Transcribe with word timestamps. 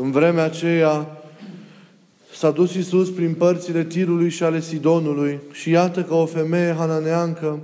În 0.00 0.10
vremea 0.10 0.44
aceea 0.44 1.22
s-a 2.32 2.50
dus 2.50 2.74
Iisus 2.74 3.10
prin 3.10 3.34
părțile 3.34 3.84
Tirului 3.84 4.28
și 4.28 4.42
ale 4.42 4.60
Sidonului 4.60 5.40
și 5.52 5.70
iată 5.70 6.02
că 6.02 6.14
o 6.14 6.26
femeie 6.26 6.74
hananeancă 6.78 7.60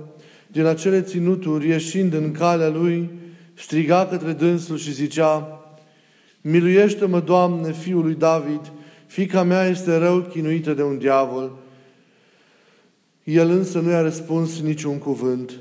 din 0.47 0.65
acele 0.65 1.01
ținuturi, 1.01 1.67
ieșind 1.67 2.13
în 2.13 2.31
calea 2.31 2.69
lui, 2.69 3.09
striga 3.53 4.05
către 4.05 4.31
dânsul 4.31 4.77
și 4.77 4.91
zicea, 4.91 5.61
Miluiește-mă, 6.41 7.19
Doamne, 7.19 7.71
fiul 7.71 8.03
lui 8.03 8.15
David, 8.15 8.71
fica 9.05 9.43
mea 9.43 9.67
este 9.67 9.97
rău 9.97 10.19
chinuită 10.19 10.73
de 10.73 10.83
un 10.83 10.97
diavol. 10.97 11.57
El 13.23 13.49
însă 13.49 13.79
nu 13.79 13.89
i-a 13.89 14.01
răspuns 14.01 14.61
niciun 14.61 14.97
cuvânt. 14.97 15.51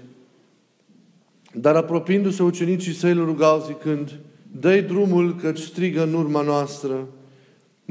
Dar 1.53 1.77
apropiindu-se 1.77 2.43
ucenicii 2.43 2.93
săi 2.93 3.11
îl 3.11 3.25
rugau 3.25 3.65
zicând, 3.67 4.19
dă 4.61 4.81
drumul 4.81 5.37
căci 5.37 5.59
strigă 5.59 6.03
în 6.03 6.15
urma 6.15 6.43
noastră. 6.43 7.09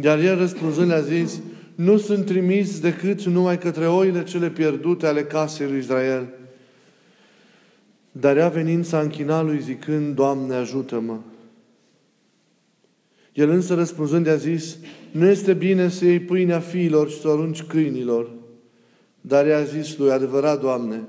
Iar 0.04 0.20
el 0.20 0.38
răspunzând 0.38 0.91
a 0.91 1.02
zis, 1.02 1.41
nu 1.76 1.98
sunt 1.98 2.26
trimis 2.26 2.80
decât 2.80 3.23
numai 3.23 3.58
către 3.58 3.88
oile 3.88 4.23
cele 4.23 4.49
pierdute 4.49 5.07
ale 5.07 5.23
casei 5.23 5.68
lui 5.68 5.77
Israel. 5.77 6.27
Dar 8.12 8.38
ea 8.38 8.49
venind 8.49 8.85
s-a 8.85 8.99
închinat 8.99 9.45
lui 9.45 9.62
zicând, 9.62 10.16
Doamne, 10.16 10.55
ajută-mă. 10.55 11.18
El 13.34 13.49
însă 13.49 13.73
răspunzând 13.73 14.27
a 14.27 14.35
zis, 14.35 14.77
nu 15.12 15.27
este 15.27 15.54
bine 15.54 15.90
să 15.90 16.05
iei 16.05 16.20
pâinea 16.20 16.59
fiilor 16.59 17.09
și 17.09 17.20
să 17.20 17.27
o 17.27 17.32
arunci 17.32 17.63
câinilor. 17.63 18.32
Dar 19.21 19.45
i-a 19.45 19.63
zis 19.63 19.98
lui, 19.98 20.12
adevărat, 20.12 20.59
Doamne, 20.59 21.02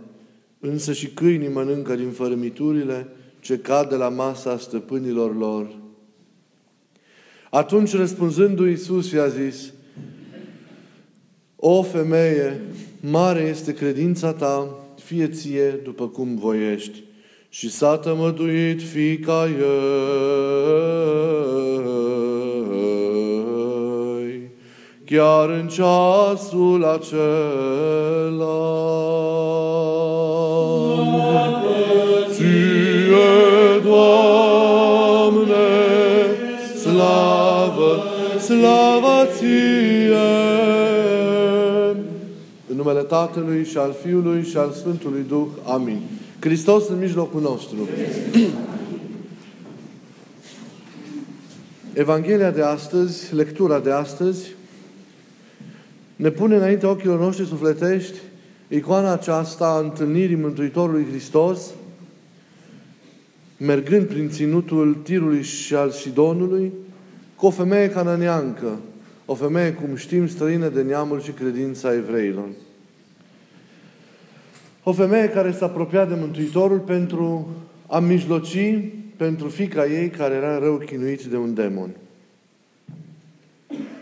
însă 0.60 0.92
și 0.92 1.06
câinii 1.08 1.48
mănâncă 1.48 1.94
din 1.94 2.10
fărâmiturile 2.10 3.08
ce 3.44 3.58
cad 3.58 3.88
de 3.88 3.96
la 3.96 4.08
masa 4.08 4.58
stăpânilor 4.58 5.36
lor. 5.36 5.66
Atunci 7.50 7.94
răspunzându-i 7.94 8.70
Iisus 8.70 9.10
i-a 9.10 9.28
zis, 9.28 9.72
O 11.56 11.82
femeie, 11.82 12.60
mare 13.00 13.40
este 13.40 13.74
credința 13.74 14.32
ta, 14.32 14.68
fie 15.04 15.28
ție 15.28 15.70
după 15.70 16.08
cum 16.08 16.36
voiești. 16.36 17.02
Și 17.48 17.70
s-a 17.70 17.96
tămăduit 17.96 18.82
fica 18.82 19.48
ei, 19.48 19.60
chiar 25.04 25.48
în 25.48 25.68
ceasul 25.68 26.84
acela. 26.84 28.44
Slavă 38.64 39.26
ție! 39.36 40.16
În 42.68 42.76
numele 42.76 43.00
Tatălui 43.00 43.64
și 43.64 43.76
al 43.76 43.94
Fiului 44.02 44.42
și 44.42 44.56
al 44.56 44.70
Sfântului 44.70 45.24
Duh. 45.28 45.46
Amin. 45.64 46.00
Hristos 46.40 46.88
în 46.88 46.98
mijlocul 46.98 47.40
nostru. 47.40 47.88
Evanghelia 51.92 52.50
de 52.50 52.62
astăzi, 52.62 53.34
lectura 53.34 53.78
de 53.78 53.90
astăzi, 53.90 54.54
ne 56.16 56.30
pune 56.30 56.56
înainte 56.56 56.86
ochilor 56.86 57.18
noștri 57.18 57.46
sufletești 57.46 58.18
icoana 58.68 59.12
aceasta 59.12 59.66
a 59.66 59.78
întâlnirii 59.78 60.36
Mântuitorului 60.36 61.06
Hristos, 61.10 61.60
mergând 63.56 64.06
prin 64.06 64.30
ținutul 64.30 64.94
Tirului 65.02 65.42
și 65.42 65.74
al 65.74 65.90
Sidonului, 65.90 66.72
cu 67.44 67.50
o 67.50 67.52
femeie 67.52 67.90
cananeancă, 67.90 68.78
o 69.24 69.34
femeie, 69.34 69.72
cum 69.72 69.96
știm, 69.96 70.28
străină 70.28 70.68
de 70.68 70.82
neamul 70.82 71.20
și 71.20 71.30
credința 71.30 71.94
evreilor. 71.94 72.48
O 74.82 74.92
femeie 74.92 75.28
care 75.28 75.52
s-a 75.52 75.64
apropiat 75.64 76.08
de 76.08 76.14
Mântuitorul 76.14 76.78
pentru 76.78 77.48
a 77.86 77.98
mijloci 77.98 78.88
pentru 79.16 79.48
fica 79.48 79.86
ei 79.86 80.10
care 80.10 80.34
era 80.34 80.58
rău 80.58 80.76
chinuit 80.76 81.22
de 81.22 81.36
un 81.36 81.54
demon. 81.54 81.90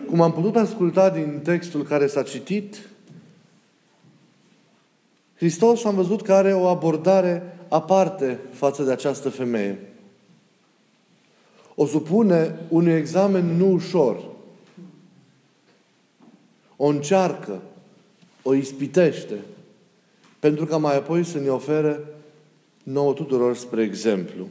Cum 0.07 0.21
am 0.21 0.33
putut 0.33 0.57
asculta 0.57 1.11
din 1.11 1.41
textul 1.43 1.83
care 1.83 2.07
s-a 2.07 2.23
citit, 2.23 2.89
Hristos 5.37 5.85
am 5.85 5.95
văzut 5.95 6.23
că 6.23 6.33
are 6.33 6.53
o 6.53 6.67
abordare 6.67 7.57
aparte 7.69 8.39
față 8.53 8.83
de 8.83 8.93
această 8.93 9.29
femeie. 9.29 9.92
O 11.75 11.87
supune 11.87 12.59
unui 12.69 12.93
examen 12.93 13.57
nu 13.57 13.73
ușor. 13.73 14.23
O 16.77 16.87
încearcă, 16.87 17.63
o 18.43 18.55
ispitește, 18.55 19.35
pentru 20.39 20.67
ca 20.67 20.77
mai 20.77 20.97
apoi 20.97 21.25
să 21.25 21.39
ne 21.39 21.49
ofere 21.49 22.01
nouă 22.83 23.13
tuturor 23.13 23.57
spre 23.57 23.83
exemplu. 23.83 24.49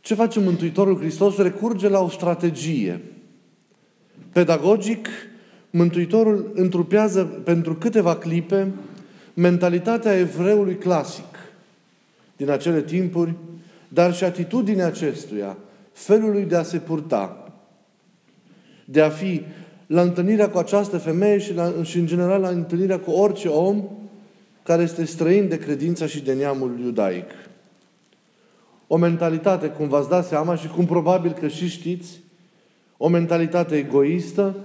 Ce 0.00 0.14
face 0.14 0.40
Mântuitorul 0.40 0.98
Hristos? 0.98 1.36
Recurge 1.36 1.88
la 1.88 2.00
o 2.00 2.08
strategie. 2.08 3.00
Pedagogic, 4.32 5.08
Mântuitorul 5.70 6.50
întrupează 6.54 7.24
pentru 7.24 7.74
câteva 7.74 8.16
clipe 8.16 8.72
mentalitatea 9.34 10.18
evreului 10.18 10.76
clasic 10.76 11.24
din 12.36 12.50
acele 12.50 12.82
timpuri, 12.82 13.34
dar 13.88 14.14
și 14.14 14.24
atitudinea 14.24 14.86
acestuia, 14.86 15.56
felului 15.92 16.44
de 16.44 16.56
a 16.56 16.62
se 16.62 16.78
purta, 16.78 17.52
de 18.84 19.00
a 19.00 19.08
fi 19.08 19.42
la 19.86 20.02
întâlnirea 20.02 20.50
cu 20.50 20.58
această 20.58 20.98
femeie 20.98 21.38
și, 21.38 21.54
la, 21.54 21.72
și 21.82 21.98
în 21.98 22.06
general 22.06 22.40
la 22.40 22.48
întâlnirea 22.48 22.98
cu 22.98 23.10
orice 23.10 23.48
om 23.48 23.84
care 24.62 24.82
este 24.82 25.04
străin 25.04 25.48
de 25.48 25.58
credința 25.58 26.06
și 26.06 26.22
de 26.22 26.32
neamul 26.32 26.78
iudaic. 26.80 27.30
O 28.86 28.96
mentalitate, 28.96 29.66
cum 29.66 29.88
v-ați 29.88 30.08
dat 30.08 30.26
seama 30.26 30.56
și 30.56 30.68
cum 30.68 30.86
probabil 30.86 31.32
că 31.32 31.48
și 31.48 31.68
știți, 31.68 32.20
o 32.96 33.08
mentalitate 33.08 33.76
egoistă, 33.76 34.56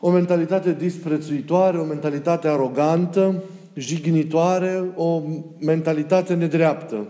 o 0.00 0.10
mentalitate 0.10 0.72
disprețuitoare, 0.72 1.78
o 1.78 1.84
mentalitate 1.84 2.48
arogantă, 2.48 3.42
jignitoare, 3.74 4.84
o 4.96 5.22
mentalitate 5.58 6.34
nedreaptă. 6.34 7.06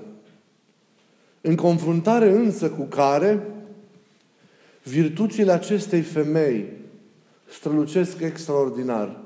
În 1.41 1.57
confruntare 1.57 2.31
însă 2.31 2.71
cu 2.71 2.83
care 2.83 3.47
virtuțile 4.83 5.53
acestei 5.53 6.01
femei 6.01 6.67
strălucesc 7.51 8.21
extraordinar. 8.21 9.21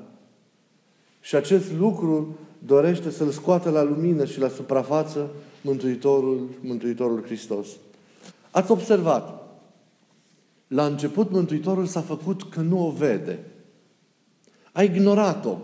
Și 1.21 1.35
acest 1.35 1.73
lucru 1.77 2.37
dorește 2.65 3.09
să-L 3.09 3.29
scoată 3.29 3.69
la 3.69 3.83
lumină 3.83 4.25
și 4.25 4.39
la 4.39 4.47
suprafață 4.47 5.29
Mântuitorul, 5.61 6.49
Mântuitorul 6.61 7.23
Hristos. 7.23 7.67
Ați 8.51 8.71
observat, 8.71 9.43
la 10.67 10.85
început 10.85 11.31
Mântuitorul 11.31 11.85
s-a 11.85 12.01
făcut 12.01 12.43
că 12.43 12.59
nu 12.59 12.87
o 12.87 12.91
vede. 12.91 13.39
A 14.71 14.83
ignorat-o. 14.83 15.57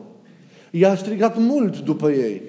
I-a 0.71 0.95
strigat 0.95 1.37
mult 1.37 1.79
după 1.79 2.11
ei. 2.11 2.41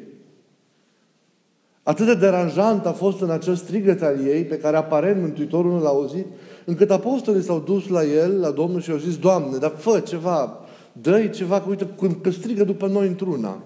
Atât 1.91 2.07
de 2.07 2.15
deranjant 2.15 2.87
a 2.87 2.93
fost 2.93 3.21
în 3.21 3.31
acest 3.31 3.63
strigăt 3.63 4.03
al 4.03 4.27
ei, 4.27 4.45
pe 4.45 4.59
care 4.59 4.77
aparent 4.77 5.21
Mântuitorul 5.21 5.71
nu 5.71 5.83
l-a 5.83 5.89
auzit, 5.89 6.27
încât 6.65 6.91
apostolii 6.91 7.43
s-au 7.43 7.59
dus 7.59 7.89
la 7.89 8.05
el, 8.05 8.41
la 8.41 8.51
Domnul 8.51 8.81
și 8.81 8.91
au 8.91 8.97
zis, 8.97 9.17
Doamne, 9.17 9.57
dar 9.57 9.75
fă 9.77 10.01
ceva, 10.01 10.59
dă 10.93 11.27
ceva, 11.27 11.61
că 11.61 11.69
uite, 11.69 11.87
că 12.21 12.31
strigă 12.31 12.65
după 12.65 12.87
noi 12.87 13.07
într-una. 13.07 13.63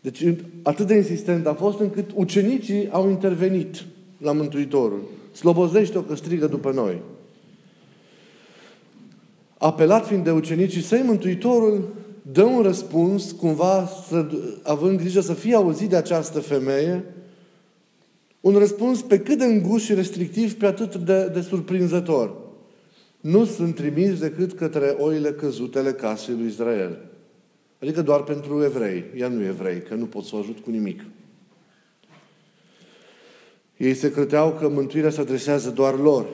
Deci 0.00 0.24
atât 0.62 0.86
de 0.86 0.94
insistent 0.94 1.46
a 1.46 1.54
fost 1.54 1.78
încât 1.78 2.10
ucenicii 2.14 2.90
au 2.90 3.08
intervenit 3.08 3.84
la 4.18 4.32
Mântuitorul. 4.32 5.02
Slobozește-o 5.32 6.00
că 6.00 6.14
strigă 6.14 6.46
după 6.46 6.70
noi. 6.70 7.00
Apelat 9.58 10.06
fiind 10.06 10.24
de 10.24 10.30
ucenicii 10.30 10.82
săi, 10.82 11.02
Mântuitorul 11.06 11.88
dă 12.22 12.42
un 12.42 12.62
răspuns, 12.62 13.32
cumva 13.32 13.88
să, 14.08 14.26
având 14.62 14.98
grijă 14.98 15.20
să 15.20 15.34
fie 15.34 15.54
auzit 15.54 15.88
de 15.88 15.96
această 15.96 16.40
femeie, 16.40 17.04
un 18.40 18.56
răspuns 18.58 19.02
pe 19.02 19.20
cât 19.20 19.38
de 19.38 19.44
îngust 19.44 19.84
și 19.84 19.94
restrictiv, 19.94 20.54
pe 20.54 20.66
atât 20.66 20.96
de, 20.96 21.30
de 21.34 21.40
surprinzător. 21.40 22.36
Nu 23.20 23.44
sunt 23.44 23.74
trimis 23.74 24.18
decât 24.18 24.52
către 24.52 24.96
oile 24.98 25.32
căzutele 25.32 25.92
casei 25.92 26.34
lui 26.34 26.46
Israel. 26.46 26.98
Adică 27.80 28.02
doar 28.02 28.22
pentru 28.22 28.64
evrei. 28.64 29.04
Ea 29.16 29.28
nu 29.28 29.42
e 29.42 29.46
evrei, 29.46 29.82
că 29.82 29.94
nu 29.94 30.04
pot 30.04 30.24
să 30.24 30.36
o 30.36 30.38
ajut 30.38 30.58
cu 30.58 30.70
nimic. 30.70 31.04
Ei 33.76 33.94
se 33.94 34.12
credeau 34.12 34.52
că 34.52 34.68
mântuirea 34.68 35.10
se 35.10 35.20
adresează 35.20 35.70
doar 35.70 35.98
lor, 35.98 36.26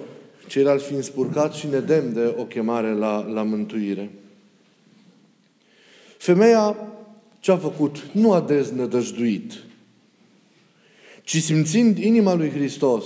ceilalți 0.46 0.84
fiind 0.84 1.02
spurcați 1.02 1.58
și 1.58 1.66
nedemn 1.66 2.12
de 2.12 2.34
o 2.36 2.44
chemare 2.44 2.92
la, 2.92 3.26
la 3.26 3.42
mântuire. 3.42 4.10
Femeia 6.18 6.76
ce 7.40 7.50
a 7.50 7.56
făcut? 7.56 8.06
Nu 8.12 8.32
a 8.32 8.40
deznădăjduit 8.40 9.52
ci 11.28 11.42
simțind 11.42 11.98
inima 11.98 12.34
lui 12.34 12.50
Hristos, 12.50 13.04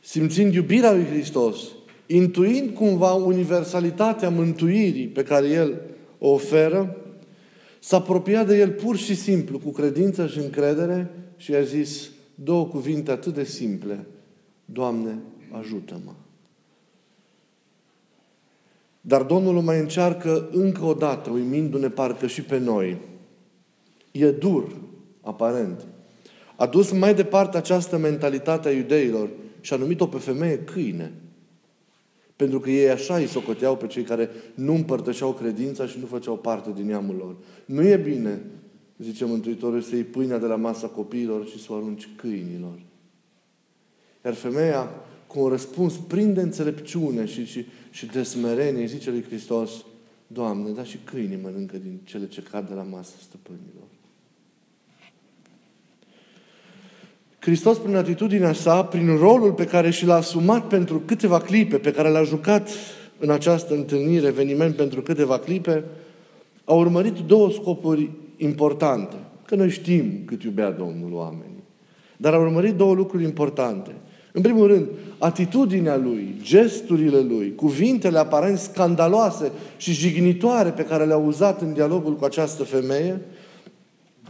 simțind 0.00 0.54
iubirea 0.54 0.92
lui 0.92 1.04
Hristos, 1.04 1.60
intuind 2.06 2.74
cumva 2.74 3.12
universalitatea 3.12 4.30
mântuirii 4.30 5.06
pe 5.06 5.22
care 5.22 5.46
El 5.46 5.80
o 6.18 6.28
oferă, 6.28 6.96
s-a 7.78 7.96
apropiat 7.96 8.46
de 8.46 8.56
El 8.56 8.70
pur 8.70 8.96
și 8.96 9.14
simplu, 9.14 9.58
cu 9.58 9.70
credință 9.70 10.26
și 10.26 10.38
încredere 10.38 11.10
și 11.36 11.54
a 11.54 11.62
zis 11.62 12.10
două 12.34 12.66
cuvinte 12.66 13.10
atât 13.10 13.34
de 13.34 13.44
simple. 13.44 14.06
Doamne, 14.64 15.18
ajută-mă! 15.50 16.12
Dar 19.08 19.22
Domnul 19.22 19.62
mai 19.62 19.78
încearcă 19.78 20.48
încă 20.52 20.84
o 20.84 20.92
dată, 20.92 21.30
uimindu-ne 21.30 21.88
parcă 21.88 22.26
și 22.26 22.42
pe 22.42 22.58
noi. 22.58 22.96
E 24.12 24.30
dur, 24.30 24.76
aparent. 25.20 25.86
A 26.56 26.66
dus 26.66 26.92
mai 26.92 27.14
departe 27.14 27.56
această 27.56 27.96
mentalitate 27.96 28.68
a 28.68 28.72
iudeilor 28.72 29.28
și 29.60 29.72
a 29.72 29.76
numit-o 29.76 30.06
pe 30.06 30.16
femeie 30.16 30.58
câine. 30.58 31.12
Pentru 32.36 32.60
că 32.60 32.70
ei 32.70 32.90
așa 32.90 33.16
îi 33.16 33.26
socoteau 33.26 33.76
pe 33.76 33.86
cei 33.86 34.02
care 34.02 34.30
nu 34.54 34.74
împărtășeau 34.74 35.32
credința 35.32 35.86
și 35.86 35.98
nu 36.00 36.06
făceau 36.06 36.36
parte 36.36 36.70
din 36.74 36.86
neamul 36.86 37.16
lor. 37.16 37.36
Nu 37.64 37.82
e 37.82 37.96
bine, 37.96 38.40
zice 38.98 39.24
Mântuitorul, 39.24 39.80
să 39.80 39.94
iei 39.94 40.04
pâinea 40.04 40.38
de 40.38 40.46
la 40.46 40.56
masa 40.56 40.86
copiilor 40.86 41.46
și 41.46 41.62
să 41.62 41.72
o 41.72 41.74
arunci 41.74 42.08
câinilor. 42.16 42.78
Iar 44.24 44.34
femeia, 44.34 44.88
cu 45.28 45.40
un 45.40 45.48
răspuns 45.48 45.94
plin 45.94 46.34
de 46.34 46.40
înțelepciune 46.40 47.26
și, 47.26 47.46
și, 47.46 47.66
și 47.90 48.06
de 48.06 48.22
smerenie, 48.22 48.86
zice 48.86 49.10
lui 49.10 49.22
Hristos, 49.22 49.70
Doamne, 50.26 50.70
dar 50.70 50.86
și 50.86 50.98
câinii 51.04 51.38
mănâncă 51.42 51.76
din 51.76 52.00
cele 52.04 52.26
ce 52.26 52.42
cad 52.50 52.68
de 52.68 52.74
la 52.74 52.82
masa 52.82 53.14
stăpânilor. 53.20 53.86
Hristos, 57.38 57.78
prin 57.78 57.96
atitudinea 57.96 58.52
sa, 58.52 58.84
prin 58.84 59.16
rolul 59.16 59.52
pe 59.52 59.64
care 59.64 59.90
și 59.90 60.06
l-a 60.06 60.14
asumat 60.14 60.66
pentru 60.66 60.98
câteva 60.98 61.40
clipe, 61.40 61.78
pe 61.78 61.92
care 61.92 62.08
l-a 62.08 62.22
jucat 62.22 62.68
în 63.18 63.30
această 63.30 63.74
întâlnire, 63.74 64.26
eveniment 64.26 64.76
pentru 64.76 65.02
câteva 65.02 65.38
clipe, 65.38 65.84
a 66.64 66.72
urmărit 66.72 67.14
două 67.14 67.50
scopuri 67.50 68.10
importante. 68.36 69.16
Că 69.44 69.54
noi 69.54 69.70
știm 69.70 70.22
cât 70.24 70.42
iubea 70.42 70.70
Domnul 70.70 71.12
oamenii. 71.12 71.62
Dar 72.16 72.34
a 72.34 72.38
urmărit 72.38 72.74
două 72.74 72.94
lucruri 72.94 73.24
importante. 73.24 73.94
În 74.38 74.44
primul 74.44 74.66
rând, 74.66 74.86
atitudinea 75.18 75.96
lui, 75.96 76.34
gesturile 76.42 77.20
lui, 77.20 77.54
cuvintele 77.54 78.18
aparent 78.18 78.58
scandaloase 78.58 79.52
și 79.76 79.92
jignitoare 79.92 80.70
pe 80.70 80.84
care 80.84 81.04
le-a 81.04 81.16
uzat 81.16 81.60
în 81.60 81.72
dialogul 81.72 82.16
cu 82.16 82.24
această 82.24 82.62
femeie, 82.62 83.20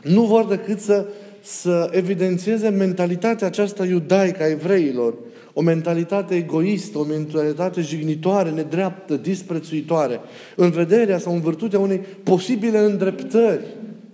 nu 0.03 0.23
vor 0.23 0.45
decât 0.45 0.81
să 0.81 1.07
să 1.43 1.89
evidențieze 1.93 2.69
mentalitatea 2.69 3.47
aceasta 3.47 3.85
iudaică 3.85 4.43
a 4.43 4.51
evreilor, 4.51 5.15
o 5.53 5.63
mentalitate 5.63 6.35
egoistă, 6.35 6.99
o 6.99 7.05
mentalitate 7.05 7.81
jignitoare, 7.81 8.51
nedreaptă, 8.51 9.17
disprețuitoare, 9.17 10.21
în 10.57 10.71
vederea 10.71 11.19
sau 11.19 11.35
în 11.35 11.41
virtutea 11.41 11.79
unei 11.79 12.01
posibile 12.23 12.79
îndreptări 12.79 13.65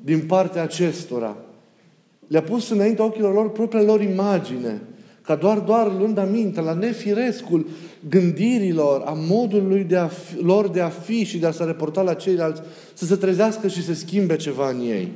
din 0.01 0.21
partea 0.21 0.63
acestora. 0.63 1.37
Le-a 2.27 2.43
pus 2.43 2.71
înainte 2.71 3.03
ochilor 3.03 3.35
lor 3.35 3.51
propria 3.51 3.83
lor 3.83 4.03
imagine, 4.03 4.81
ca 5.27 5.35
doar, 5.35 5.59
doar 5.59 5.93
luând 5.99 6.19
aminte 6.19 6.61
la 6.61 6.75
nefirescul 6.75 7.67
gândirilor, 8.09 9.03
a 9.05 9.13
modului 9.17 9.85
de 9.85 9.97
a 9.97 10.07
fi, 10.07 10.43
lor 10.43 10.69
de 10.69 10.81
a 10.81 10.89
fi 10.89 11.25
și 11.25 11.39
de 11.39 11.47
a 11.47 11.51
se 11.51 11.65
reporta 11.65 12.03
la 12.03 12.15
ceilalți, 12.15 12.63
să 12.95 13.05
se 13.05 13.17
trezească 13.17 13.69
și 13.69 13.85
să 13.85 13.95
schimbe 13.95 14.37
ceva 14.37 14.71
în 14.71 14.81
ei. 14.81 15.09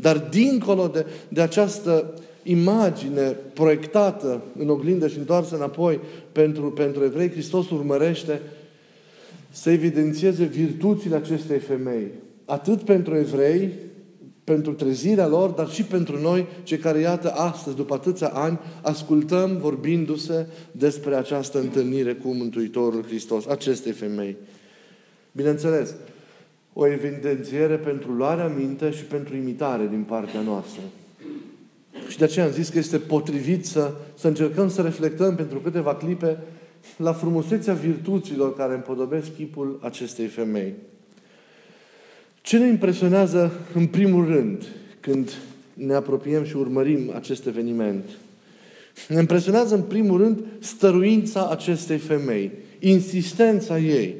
Dar 0.00 0.18
dincolo 0.18 0.86
de, 0.86 1.06
de 1.28 1.40
această 1.40 2.14
imagine 2.42 3.36
proiectată 3.52 4.42
în 4.58 4.68
oglindă 4.68 5.08
și 5.08 5.18
întoarsă 5.18 5.54
înapoi 5.54 6.00
pentru, 6.32 6.70
pentru 6.70 7.04
evrei, 7.04 7.30
Hristos 7.30 7.70
urmărește 7.70 8.40
să 9.50 9.70
evidențieze 9.70 10.44
virtuțile 10.44 11.16
acestei 11.16 11.58
femei. 11.58 12.06
Atât 12.44 12.82
pentru 12.82 13.16
evrei, 13.16 13.72
pentru 14.48 14.72
trezirea 14.72 15.26
lor, 15.26 15.50
dar 15.50 15.68
și 15.68 15.82
pentru 15.82 16.20
noi, 16.20 16.46
cei 16.62 16.78
care, 16.78 16.98
iată, 16.98 17.30
astăzi, 17.30 17.76
după 17.76 17.94
atâția 17.94 18.28
ani, 18.28 18.58
ascultăm 18.82 19.56
vorbindu-se 19.56 20.46
despre 20.72 21.14
această 21.14 21.58
întâlnire 21.58 22.14
cu 22.14 22.28
Mântuitorul 22.28 23.04
Hristos, 23.04 23.46
acestei 23.46 23.92
femei. 23.92 24.36
Bineînțeles, 25.32 25.94
o 26.72 26.86
evidențiere 26.86 27.76
pentru 27.76 28.12
luarea 28.12 28.46
minte 28.46 28.90
și 28.90 29.04
pentru 29.04 29.36
imitare 29.36 29.86
din 29.90 30.02
partea 30.02 30.40
noastră. 30.40 30.82
Și 32.08 32.18
de 32.18 32.24
aceea 32.24 32.44
am 32.44 32.52
zis 32.52 32.68
că 32.68 32.78
este 32.78 32.98
potrivit 32.98 33.66
să, 33.66 33.92
să 34.14 34.28
încercăm 34.28 34.68
să 34.68 34.82
reflectăm 34.82 35.34
pentru 35.34 35.58
câteva 35.58 35.94
clipe 35.94 36.38
la 36.96 37.12
frumusețea 37.12 37.74
virtuților 37.74 38.56
care 38.56 38.74
împodobesc 38.74 39.34
chipul 39.34 39.78
acestei 39.82 40.26
femei. 40.26 40.74
Ce 42.48 42.58
ne 42.58 42.66
impresionează 42.66 43.52
în 43.74 43.86
primul 43.86 44.26
rând 44.26 44.66
când 45.00 45.30
ne 45.74 45.94
apropiem 45.94 46.44
și 46.44 46.56
urmărim 46.56 47.12
acest 47.14 47.46
eveniment? 47.46 48.04
Ne 49.08 49.18
impresionează 49.18 49.74
în 49.74 49.82
primul 49.82 50.18
rând 50.18 50.44
stăruința 50.58 51.48
acestei 51.50 51.98
femei, 51.98 52.50
insistența 52.78 53.78
ei. 53.78 54.14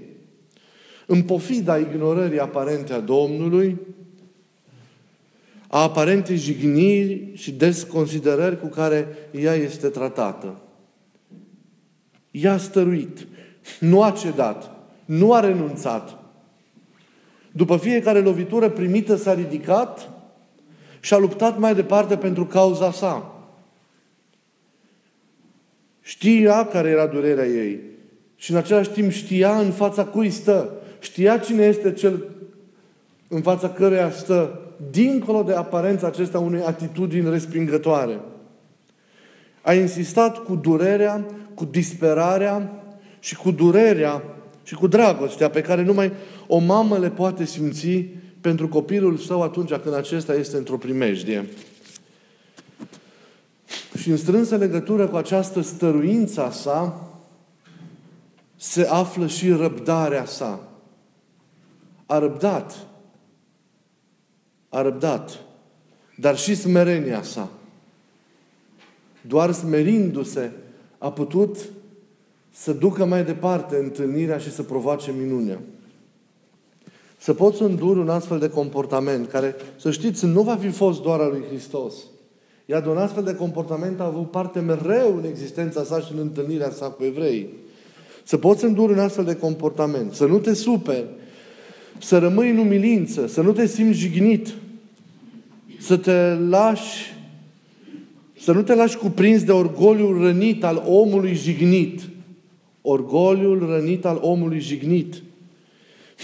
În 1.07 1.23
pofida 1.23 1.79
ignorării 1.79 2.41
aparente 2.41 2.93
a 2.93 3.01
Domnului, 3.01 3.77
a 5.69 5.83
aparente 5.83 6.35
jigniri 6.35 7.31
și 7.35 7.53
desconsiderări 7.53 8.61
cu 8.61 8.67
care 8.67 9.07
ea 9.31 9.55
este 9.55 9.89
tratată. 9.89 10.61
Ea 12.31 12.53
a 12.53 12.59
stăruit, 12.59 13.27
nu 13.81 14.03
a 14.03 14.11
cedat, 14.11 14.71
nu 15.05 15.33
a 15.33 15.41
renunțat. 15.41 16.28
După 17.58 17.76
fiecare 17.76 18.20
lovitură 18.20 18.69
primită 18.69 19.16
s-a 19.16 19.34
ridicat 19.34 20.10
și 21.00 21.14
a 21.14 21.19
luptat 21.19 21.58
mai 21.58 21.75
departe 21.75 22.16
pentru 22.16 22.44
cauza 22.46 22.93
sa. 22.93 23.43
Știa 26.00 26.66
care 26.66 26.88
era 26.88 27.06
durerea 27.06 27.46
ei 27.46 27.81
și 28.37 28.50
în 28.50 28.56
același 28.56 28.90
timp 28.90 29.10
știa 29.10 29.58
în 29.58 29.70
fața 29.70 30.05
cui 30.05 30.31
stă 30.31 30.72
știa 30.99 31.38
cine 31.38 31.64
este 31.64 31.93
cel 31.93 32.25
în 33.28 33.43
fața 33.43 33.70
căruia 33.70 34.10
stă, 34.10 34.60
dincolo 34.90 35.43
de 35.43 35.55
aparența 35.55 36.06
acesta 36.06 36.38
unei 36.38 36.62
atitudini 36.62 37.31
respingătoare. 37.31 38.20
A 39.62 39.72
insistat 39.72 40.44
cu 40.44 40.55
durerea, 40.55 41.26
cu 41.55 41.64
disperarea 41.64 42.82
și 43.19 43.36
cu 43.36 43.50
durerea 43.50 44.22
și 44.69 44.75
cu 44.75 44.87
dragostea 44.87 45.51
pe 45.51 45.60
care 45.60 45.82
numai 45.82 46.13
o 46.46 46.58
mamă 46.58 46.98
le 46.98 47.10
poate 47.10 47.44
simți 47.44 48.05
pentru 48.41 48.69
copilul 48.69 49.17
său 49.17 49.43
atunci 49.43 49.75
când 49.75 49.94
acesta 49.94 50.34
este 50.34 50.56
într-o 50.56 50.77
primejdie. 50.77 51.48
Și 53.98 54.10
în 54.10 54.17
strânsă 54.17 54.56
legătură 54.56 55.06
cu 55.06 55.17
această 55.17 55.60
stăruință 55.60 56.44
a 56.44 56.51
sa, 56.51 57.08
se 58.56 58.87
află 58.87 59.27
și 59.27 59.51
răbdarea 59.51 60.25
sa 60.25 60.69
a 62.06 62.19
răbdat. 62.19 62.87
A 64.69 64.82
răbdat. 64.82 65.41
Dar 66.17 66.37
și 66.37 66.55
smerenia 66.55 67.22
sa. 67.22 67.48
Doar 69.20 69.53
smerindu-se 69.53 70.53
a 70.98 71.13
putut 71.13 71.58
să 72.62 72.72
ducă 72.72 73.05
mai 73.05 73.24
departe 73.24 73.77
întâlnirea 73.77 74.38
și 74.38 74.53
să 74.53 74.62
provoace 74.62 75.15
minunea. 75.19 75.60
Să 77.19 77.34
poți 77.34 77.62
înduri 77.62 77.98
un 77.98 78.08
astfel 78.08 78.38
de 78.38 78.48
comportament, 78.48 79.29
care, 79.29 79.55
să 79.77 79.91
știți, 79.91 80.27
nu 80.27 80.43
va 80.43 80.56
fi 80.56 80.69
fost 80.69 81.03
doar 81.03 81.20
al 81.20 81.31
lui 81.31 81.44
Hristos. 81.48 81.94
Iar 82.67 82.82
de 82.82 82.88
un 82.88 82.96
astfel 82.96 83.22
de 83.22 83.34
comportament 83.34 84.00
a 84.00 84.05
avut 84.05 84.31
parte 84.31 84.60
mereu 84.60 85.17
în 85.17 85.24
existența 85.24 85.84
sa 85.84 86.00
și 86.00 86.12
în 86.12 86.19
întâlnirea 86.19 86.70
sa 86.70 86.86
cu 86.86 87.05
evrei. 87.05 87.48
Să 88.24 88.36
poți 88.36 88.65
înduri 88.65 88.93
un 88.93 88.98
astfel 88.98 89.24
de 89.24 89.36
comportament, 89.36 90.12
să 90.12 90.27
nu 90.27 90.38
te 90.38 90.55
superi, 90.55 91.06
să 91.98 92.19
rămâi 92.19 92.50
în 92.50 92.58
umilință, 92.58 93.27
să 93.27 93.41
nu 93.41 93.53
te 93.53 93.67
simți 93.67 93.98
jignit, 93.98 94.55
să 95.81 95.96
te 95.96 96.34
lași, 96.48 97.15
să 98.41 98.53
nu 98.53 98.62
te 98.62 98.74
lași 98.74 98.96
cuprins 98.96 99.44
de 99.44 99.53
orgoliul 99.53 100.22
rănit 100.22 100.65
al 100.65 100.82
omului 100.86 101.34
jignit. 101.34 102.00
Orgoliul 102.91 103.67
rănit 103.67 104.05
al 104.05 104.19
omului 104.23 104.61
jignit. 104.61 105.23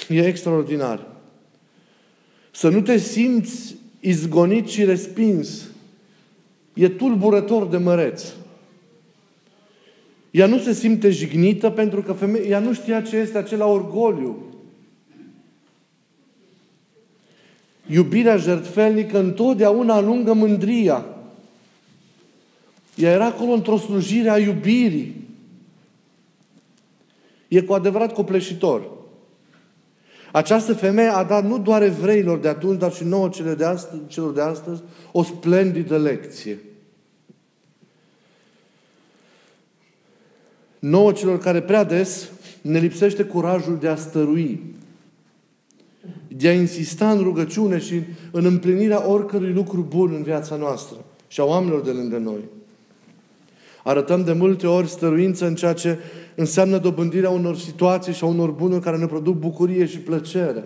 E 0.08 0.26
extraordinar. 0.26 1.06
Să 2.50 2.68
nu 2.68 2.80
te 2.80 2.98
simți 2.98 3.74
izgonit 4.00 4.68
și 4.68 4.84
respins. 4.84 5.62
E 6.74 6.88
tulburător 6.88 7.66
de 7.66 7.76
măreț. 7.76 8.24
Ea 10.30 10.46
nu 10.46 10.58
se 10.58 10.72
simte 10.72 11.10
jignită 11.10 11.70
pentru 11.70 12.02
că 12.02 12.12
femeia, 12.12 12.44
ea 12.44 12.58
nu 12.58 12.74
știa 12.74 13.02
ce 13.02 13.16
este 13.16 13.38
acela 13.38 13.66
orgoliu. 13.66 14.42
Iubirea 17.86 18.36
jertfelnică 18.36 19.18
întotdeauna 19.18 19.94
alungă 19.94 20.32
mândria. 20.32 21.06
Ea 22.96 23.10
era 23.10 23.24
acolo 23.24 23.52
într-o 23.52 23.78
slujire 23.78 24.30
a 24.30 24.38
iubirii. 24.38 25.23
E 27.54 27.60
cu 27.60 27.72
adevărat 27.72 28.12
copleșitor. 28.12 28.90
Această 30.32 30.74
femeie 30.74 31.08
a 31.08 31.24
dat 31.24 31.44
nu 31.44 31.58
doar 31.58 31.82
evreilor 31.82 32.38
de 32.38 32.48
atunci, 32.48 32.78
dar 32.78 32.92
și 32.92 33.04
nouă 33.04 33.28
cele 33.28 33.54
de 33.54 33.64
astăzi, 33.64 34.02
celor 34.06 34.32
de 34.32 34.40
astăzi, 34.40 34.82
o 35.12 35.22
splendidă 35.22 35.98
lecție. 35.98 36.58
Nouă 40.78 41.12
celor 41.12 41.38
care 41.38 41.62
prea 41.62 41.84
des 41.84 42.30
ne 42.62 42.78
lipsește 42.78 43.24
curajul 43.24 43.78
de 43.78 43.88
a 43.88 43.96
stărui, 43.96 44.74
de 46.28 46.48
a 46.48 46.52
insista 46.52 47.10
în 47.10 47.22
rugăciune 47.22 47.78
și 47.78 48.00
în 48.30 48.44
împlinirea 48.44 49.10
oricărui 49.10 49.52
lucru 49.52 49.86
bun 49.88 50.12
în 50.14 50.22
viața 50.22 50.56
noastră 50.56 50.96
și 51.28 51.40
a 51.40 51.44
oamenilor 51.44 51.80
de 51.80 51.90
lângă 51.90 52.18
noi. 52.18 52.40
Arătăm 53.86 54.24
de 54.24 54.32
multe 54.32 54.66
ori 54.66 54.88
stăruință 54.88 55.46
în 55.46 55.54
ceea 55.54 55.72
ce 55.72 55.98
înseamnă 56.34 56.78
dobândirea 56.78 57.30
unor 57.30 57.56
situații 57.56 58.12
și 58.12 58.24
a 58.24 58.26
unor 58.26 58.50
bunuri 58.50 58.82
care 58.82 58.96
ne 58.96 59.06
produc 59.06 59.36
bucurie 59.36 59.86
și 59.86 59.98
plăcere 59.98 60.64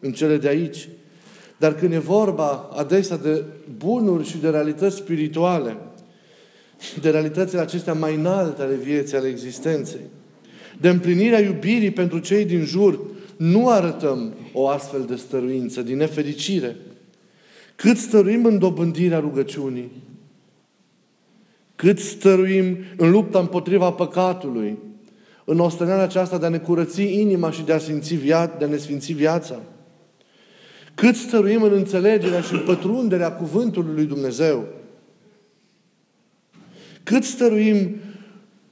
în 0.00 0.12
cele 0.12 0.36
de 0.36 0.48
aici. 0.48 0.88
Dar 1.56 1.74
când 1.74 1.92
e 1.92 1.98
vorba 1.98 2.68
adesea 2.76 3.16
de 3.16 3.44
bunuri 3.76 4.28
și 4.28 4.38
de 4.38 4.48
realități 4.48 4.96
spirituale, 4.96 5.76
de 7.00 7.10
realitățile 7.10 7.60
acestea 7.60 7.92
mai 7.92 8.14
înalte 8.14 8.62
ale 8.62 8.74
vieții, 8.74 9.16
ale 9.16 9.28
existenței, 9.28 10.00
de 10.80 10.88
împlinirea 10.88 11.40
iubirii 11.40 11.90
pentru 11.90 12.18
cei 12.18 12.44
din 12.44 12.64
jur, 12.64 13.00
nu 13.36 13.68
arătăm 13.68 14.34
o 14.52 14.68
astfel 14.68 15.04
de 15.08 15.16
stăruință, 15.16 15.82
din 15.82 15.96
nefericire. 15.96 16.76
Cât 17.76 17.96
stăruim 17.96 18.44
în 18.44 18.58
dobândirea 18.58 19.18
rugăciunii, 19.18 19.90
cât 21.78 21.98
stăruim 21.98 22.76
în 22.96 23.10
lupta 23.10 23.38
împotriva 23.38 23.90
păcatului, 23.90 24.78
în 25.44 25.58
ostenarea 25.58 26.04
aceasta 26.04 26.38
de 26.38 26.46
a 26.46 26.48
ne 26.48 26.58
curăți 26.58 27.02
inima 27.02 27.50
și 27.50 27.62
de 27.62 27.72
a, 27.72 27.78
sfinți 27.78 28.14
via- 28.14 28.58
de 28.58 28.64
a 28.64 28.68
ne 28.68 28.76
sfinți 28.76 29.12
viața. 29.12 29.60
Cât 30.94 31.14
stăruim 31.14 31.62
în 31.62 31.72
înțelegerea 31.72 32.40
și 32.40 32.52
în 32.52 32.60
pătrunderea 32.60 33.32
cuvântului 33.32 33.94
lui 33.94 34.04
Dumnezeu. 34.04 34.64
Cât 37.02 37.24
stăruim 37.24 37.96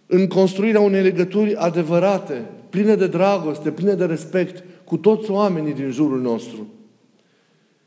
în 0.06 0.26
construirea 0.26 0.80
unei 0.80 1.02
legături 1.02 1.54
adevărate, 1.54 2.44
pline 2.70 2.94
de 2.94 3.06
dragoste, 3.06 3.70
pline 3.70 3.94
de 3.94 4.04
respect 4.04 4.64
cu 4.84 4.96
toți 4.96 5.30
oamenii 5.30 5.74
din 5.74 5.90
jurul 5.90 6.20
nostru. 6.20 6.72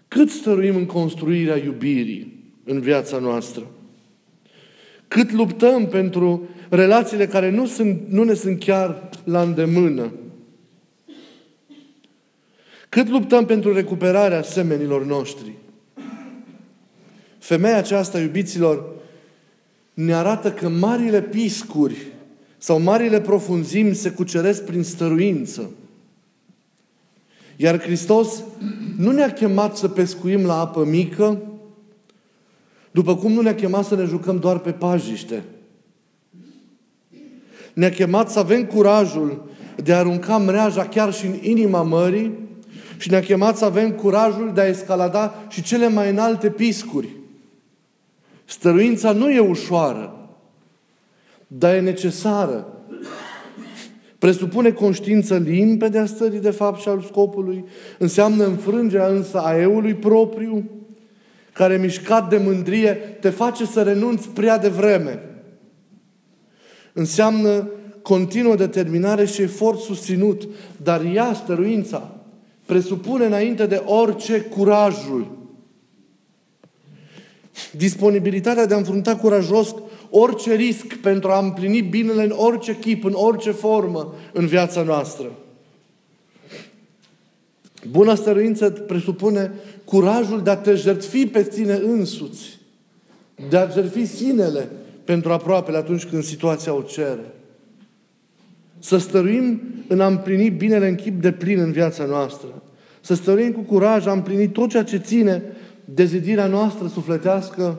Cât 0.07 0.29
stăruim 0.29 0.75
în 0.75 0.85
construirea 0.85 1.57
iubirii 1.57 2.51
în 2.63 2.79
viața 2.79 3.17
noastră. 3.17 3.63
Cât 5.09 5.31
luptăm 5.31 5.87
pentru 5.87 6.49
relațiile 6.69 7.27
care 7.27 7.49
nu, 7.49 7.65
sunt, 7.65 8.01
nu 8.09 8.23
ne 8.23 8.33
sunt 8.33 8.59
chiar 8.59 9.09
la 9.23 9.41
îndemână. 9.41 10.11
Cât 12.89 13.09
luptăm 13.09 13.45
pentru 13.45 13.73
recuperarea 13.73 14.41
semenilor 14.41 15.05
noștri. 15.05 15.53
Femeia 17.37 17.77
aceasta, 17.77 18.19
iubiților, 18.19 18.89
ne 19.93 20.13
arată 20.13 20.51
că 20.51 20.69
marile 20.69 21.21
piscuri 21.21 21.97
sau 22.57 22.79
marile 22.79 23.21
profunzimi 23.21 23.95
se 23.95 24.11
cuceresc 24.11 24.63
prin 24.63 24.83
stăruință. 24.83 25.69
Iar 27.55 27.81
Hristos 27.81 28.43
nu 28.97 29.11
ne-a 29.11 29.33
chemat 29.33 29.77
să 29.77 29.87
pescuim 29.87 30.45
la 30.45 30.59
apă 30.59 30.83
mică, 30.83 31.41
după 32.99 33.15
cum 33.15 33.31
nu 33.31 33.41
ne-a 33.41 33.55
chemat 33.55 33.85
să 33.85 33.95
ne 33.95 34.03
jucăm 34.03 34.39
doar 34.39 34.59
pe 34.59 34.71
pajiște. 34.71 35.43
Ne-a 37.73 37.89
chemat 37.89 38.31
să 38.31 38.39
avem 38.39 38.65
curajul 38.65 39.49
de 39.83 39.93
a 39.93 39.97
arunca 39.97 40.37
mreaja 40.37 40.85
chiar 40.85 41.13
și 41.13 41.25
în 41.25 41.37
inima 41.41 41.83
mării 41.83 42.31
și 42.97 43.09
ne-a 43.09 43.21
chemat 43.21 43.57
să 43.57 43.65
avem 43.65 43.91
curajul 43.91 44.51
de 44.53 44.61
a 44.61 44.67
escalada 44.67 45.45
și 45.49 45.61
cele 45.61 45.89
mai 45.89 46.09
înalte 46.09 46.49
piscuri. 46.49 47.15
Stăruința 48.45 49.11
nu 49.11 49.29
e 49.29 49.39
ușoară, 49.39 50.29
dar 51.47 51.75
e 51.75 51.79
necesară. 51.79 52.67
Presupune 54.17 54.71
conștiință 54.71 55.37
limpede 55.37 55.97
a 55.97 56.05
stării 56.05 56.39
de 56.39 56.51
fapt 56.51 56.79
și 56.79 56.87
al 56.87 57.01
scopului, 57.01 57.65
înseamnă 57.97 58.45
înfrângerea 58.45 59.07
însă 59.07 59.39
a 59.39 59.59
eului 59.59 59.93
propriu, 59.93 60.78
care 61.59 61.77
mișcat 61.77 62.29
de 62.29 62.37
mândrie 62.37 62.91
te 62.93 63.29
face 63.29 63.65
să 63.65 63.81
renunți 63.81 64.29
prea 64.29 64.57
devreme. 64.57 65.23
Înseamnă 66.93 67.69
continuă 68.01 68.55
determinare 68.55 69.25
și 69.25 69.41
efort 69.41 69.79
susținut, 69.79 70.47
dar 70.83 71.01
ea, 71.13 71.33
stăruința, 71.33 72.15
presupune 72.65 73.25
înainte 73.25 73.65
de 73.65 73.81
orice 73.85 74.39
curajul. 74.41 75.37
Disponibilitatea 77.71 78.65
de 78.65 78.73
a 78.73 78.77
înfrunta 78.77 79.15
curajos 79.15 79.75
orice 80.09 80.53
risc 80.53 80.95
pentru 80.95 81.29
a 81.29 81.39
împlini 81.39 81.81
binele 81.81 82.23
în 82.23 82.33
orice 82.35 82.77
chip, 82.77 83.03
în 83.03 83.13
orice 83.15 83.51
formă 83.51 84.13
în 84.33 84.45
viața 84.45 84.81
noastră. 84.81 85.31
Buna 87.87 88.15
stăruință 88.15 88.69
presupune 88.69 89.51
curajul 89.85 90.41
de 90.41 90.49
a 90.49 90.57
te 90.57 90.75
jertfi 90.75 91.27
pe 91.27 91.43
tine 91.43 91.73
însuți, 91.73 92.59
de 93.49 93.57
a 93.57 93.69
jertfi 93.69 94.05
sinele 94.05 94.69
pentru 95.03 95.31
aproapele 95.31 95.77
atunci 95.77 96.05
când 96.05 96.23
situația 96.23 96.73
o 96.73 96.81
cere. 96.81 97.33
Să 98.79 98.97
stăruim 98.97 99.61
în 99.87 100.01
a 100.01 100.07
împlini 100.07 100.49
binele 100.49 100.87
în 100.87 100.95
chip 100.95 101.21
de 101.21 101.31
plin 101.31 101.59
în 101.59 101.71
viața 101.71 102.05
noastră. 102.05 102.47
Să 103.01 103.13
stăruim 103.13 103.51
cu 103.51 103.61
curaj 103.61 104.07
a 104.07 104.11
împlini 104.11 104.49
tot 104.49 104.69
ceea 104.69 104.83
ce 104.83 104.97
ține 104.97 105.43
de 105.85 106.05
zidirea 106.05 106.45
noastră 106.45 106.87
sufletească 106.87 107.77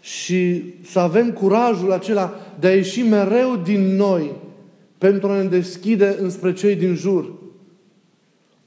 și 0.00 0.62
să 0.84 0.98
avem 0.98 1.32
curajul 1.32 1.92
acela 1.92 2.34
de 2.60 2.66
a 2.66 2.74
ieși 2.74 3.02
mereu 3.02 3.56
din 3.64 3.96
noi 3.96 4.30
pentru 4.98 5.28
a 5.28 5.42
ne 5.42 5.48
deschide 5.48 6.16
înspre 6.20 6.52
cei 6.52 6.76
din 6.76 6.94
jur, 6.94 7.32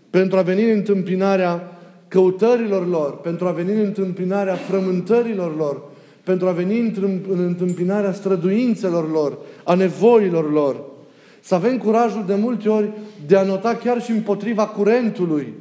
pentru 0.10 0.38
a 0.38 0.42
veni 0.42 0.64
în 0.64 0.70
întâmpinarea 0.70 1.78
căutărilor 2.08 2.88
lor, 2.88 3.18
pentru 3.18 3.48
a 3.48 3.52
veni 3.52 3.72
în 3.72 3.80
întâmpinarea 3.80 4.56
frământărilor 4.56 5.58
lor, 5.58 5.82
pentru 6.24 6.48
a 6.48 6.52
veni 6.52 6.80
în 7.30 7.40
întâmpinarea 7.40 8.14
străduințelor 8.14 9.12
lor, 9.12 9.38
a 9.64 9.74
nevoilor 9.74 10.52
lor. 10.52 10.84
Să 11.40 11.56
avem 11.56 11.78
curajul 11.78 12.24
de 12.28 12.36
multe 12.36 12.70
ori 12.70 12.90
de 13.28 13.38
a 13.38 13.44
nota 13.44 13.76
chiar 13.76 14.02
și 14.02 14.12
împotriva 14.12 14.66
curentului 14.66 15.54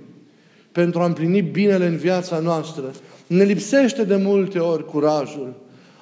pentru 0.73 1.01
a 1.01 1.05
împlini 1.05 1.41
binele 1.41 1.87
în 1.87 1.97
viața 1.97 2.39
noastră. 2.39 2.83
Ne 3.27 3.45
lipsește 3.45 4.05
de 4.05 4.17
multe 4.17 4.59
ori 4.59 4.85
curajul. 4.85 5.55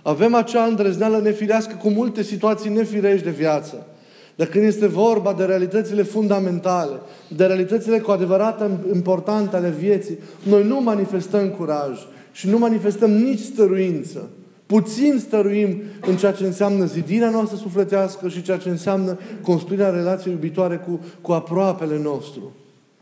Avem 0.02 0.34
acea 0.34 0.64
îndrăzneală 0.64 1.18
nefirească 1.18 1.74
cu 1.74 1.88
multe 1.88 2.22
situații 2.22 2.70
nefirești 2.70 3.24
de 3.24 3.30
viață. 3.30 3.86
Dar 4.34 4.46
când 4.46 4.64
este 4.64 4.86
vorba 4.86 5.32
de 5.32 5.44
realitățile 5.44 6.02
fundamentale, 6.02 7.00
de 7.36 7.44
realitățile 7.44 7.98
cu 7.98 8.10
adevărat 8.10 8.70
importante 8.94 9.56
ale 9.56 9.74
vieții, 9.78 10.18
noi 10.42 10.66
nu 10.66 10.80
manifestăm 10.80 11.48
curaj 11.48 11.98
și 12.32 12.48
nu 12.48 12.58
manifestăm 12.58 13.10
nici 13.10 13.40
stăruință. 13.40 14.28
Puțin 14.66 15.18
stăruim 15.18 15.82
în 16.06 16.16
ceea 16.16 16.32
ce 16.32 16.44
înseamnă 16.44 16.84
zidirea 16.84 17.30
noastră 17.30 17.56
sufletească 17.56 18.28
și 18.28 18.42
ceea 18.42 18.56
ce 18.56 18.68
înseamnă 18.68 19.18
construirea 19.42 19.90
relației 19.90 20.32
iubitoare 20.32 20.76
cu, 20.76 21.00
cu 21.20 21.32
aproapele 21.32 22.00
nostru. 22.02 22.52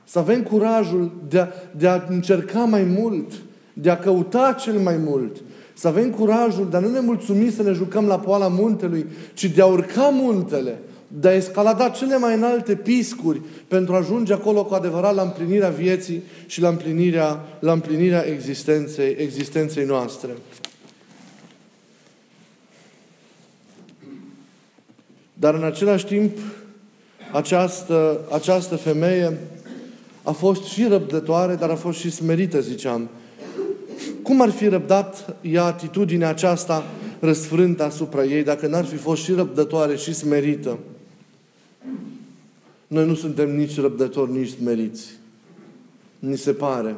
Să 0.04 0.18
avem 0.18 0.42
curajul 0.42 1.12
de 1.28 1.38
a, 1.38 1.46
de 1.76 1.88
a 1.88 2.04
încerca 2.08 2.58
mai 2.58 2.82
mult, 2.98 3.32
de 3.72 3.90
a 3.90 3.98
căuta 3.98 4.56
cel 4.60 4.78
mai 4.78 4.96
mult, 4.96 5.42
să 5.74 5.88
avem 5.88 6.10
curajul 6.10 6.66
de 6.70 6.76
a 6.76 6.80
nu 6.80 6.90
ne 6.90 7.00
mulțumi 7.00 7.50
să 7.50 7.62
ne 7.62 7.72
jucăm 7.72 8.06
la 8.06 8.18
poala 8.18 8.48
muntelui, 8.48 9.06
ci 9.34 9.44
de 9.44 9.62
a 9.62 9.66
urca 9.66 10.08
muntele, 10.08 10.78
de 11.20 11.28
a 11.28 11.34
escalada 11.34 11.88
cele 11.88 12.18
mai 12.18 12.34
înalte 12.34 12.74
piscuri 12.74 13.40
pentru 13.68 13.94
a 13.94 13.96
ajunge 13.96 14.32
acolo 14.32 14.64
cu 14.64 14.74
adevărat 14.74 15.14
la 15.14 15.22
împlinirea 15.22 15.68
vieții 15.68 16.22
și 16.46 16.60
la 16.60 16.68
împlinirea, 16.68 17.40
la 17.58 17.72
împlinirea 17.72 18.26
existenței, 18.26 19.16
existenței 19.18 19.84
noastre. 19.84 20.30
Dar 25.32 25.54
în 25.54 25.64
același 25.64 26.06
timp, 26.06 26.38
această, 27.32 28.20
această 28.32 28.76
femeie 28.76 29.38
a 30.22 30.30
fost 30.30 30.64
și 30.64 30.84
răbdătoare, 30.84 31.54
dar 31.54 31.70
a 31.70 31.74
fost 31.74 31.98
și 31.98 32.10
smerită, 32.10 32.60
ziceam. 32.60 33.08
Cum 34.22 34.40
ar 34.40 34.50
fi 34.50 34.68
răbdat 34.68 35.36
ea 35.40 35.64
atitudinea 35.64 36.28
aceasta 36.28 36.84
răsfrântă 37.20 37.84
asupra 37.84 38.24
ei, 38.24 38.42
dacă 38.42 38.66
n-ar 38.66 38.84
fi 38.84 38.96
fost 38.96 39.22
și 39.22 39.32
răbdătoare 39.32 39.96
și 39.96 40.14
smerită? 40.14 40.78
Noi 42.86 43.06
nu 43.06 43.14
suntem 43.14 43.56
nici 43.56 43.80
răbdători, 43.80 44.32
nici 44.32 44.48
smeriți. 44.48 45.10
Ni 46.18 46.36
se 46.36 46.52
pare. 46.52 46.96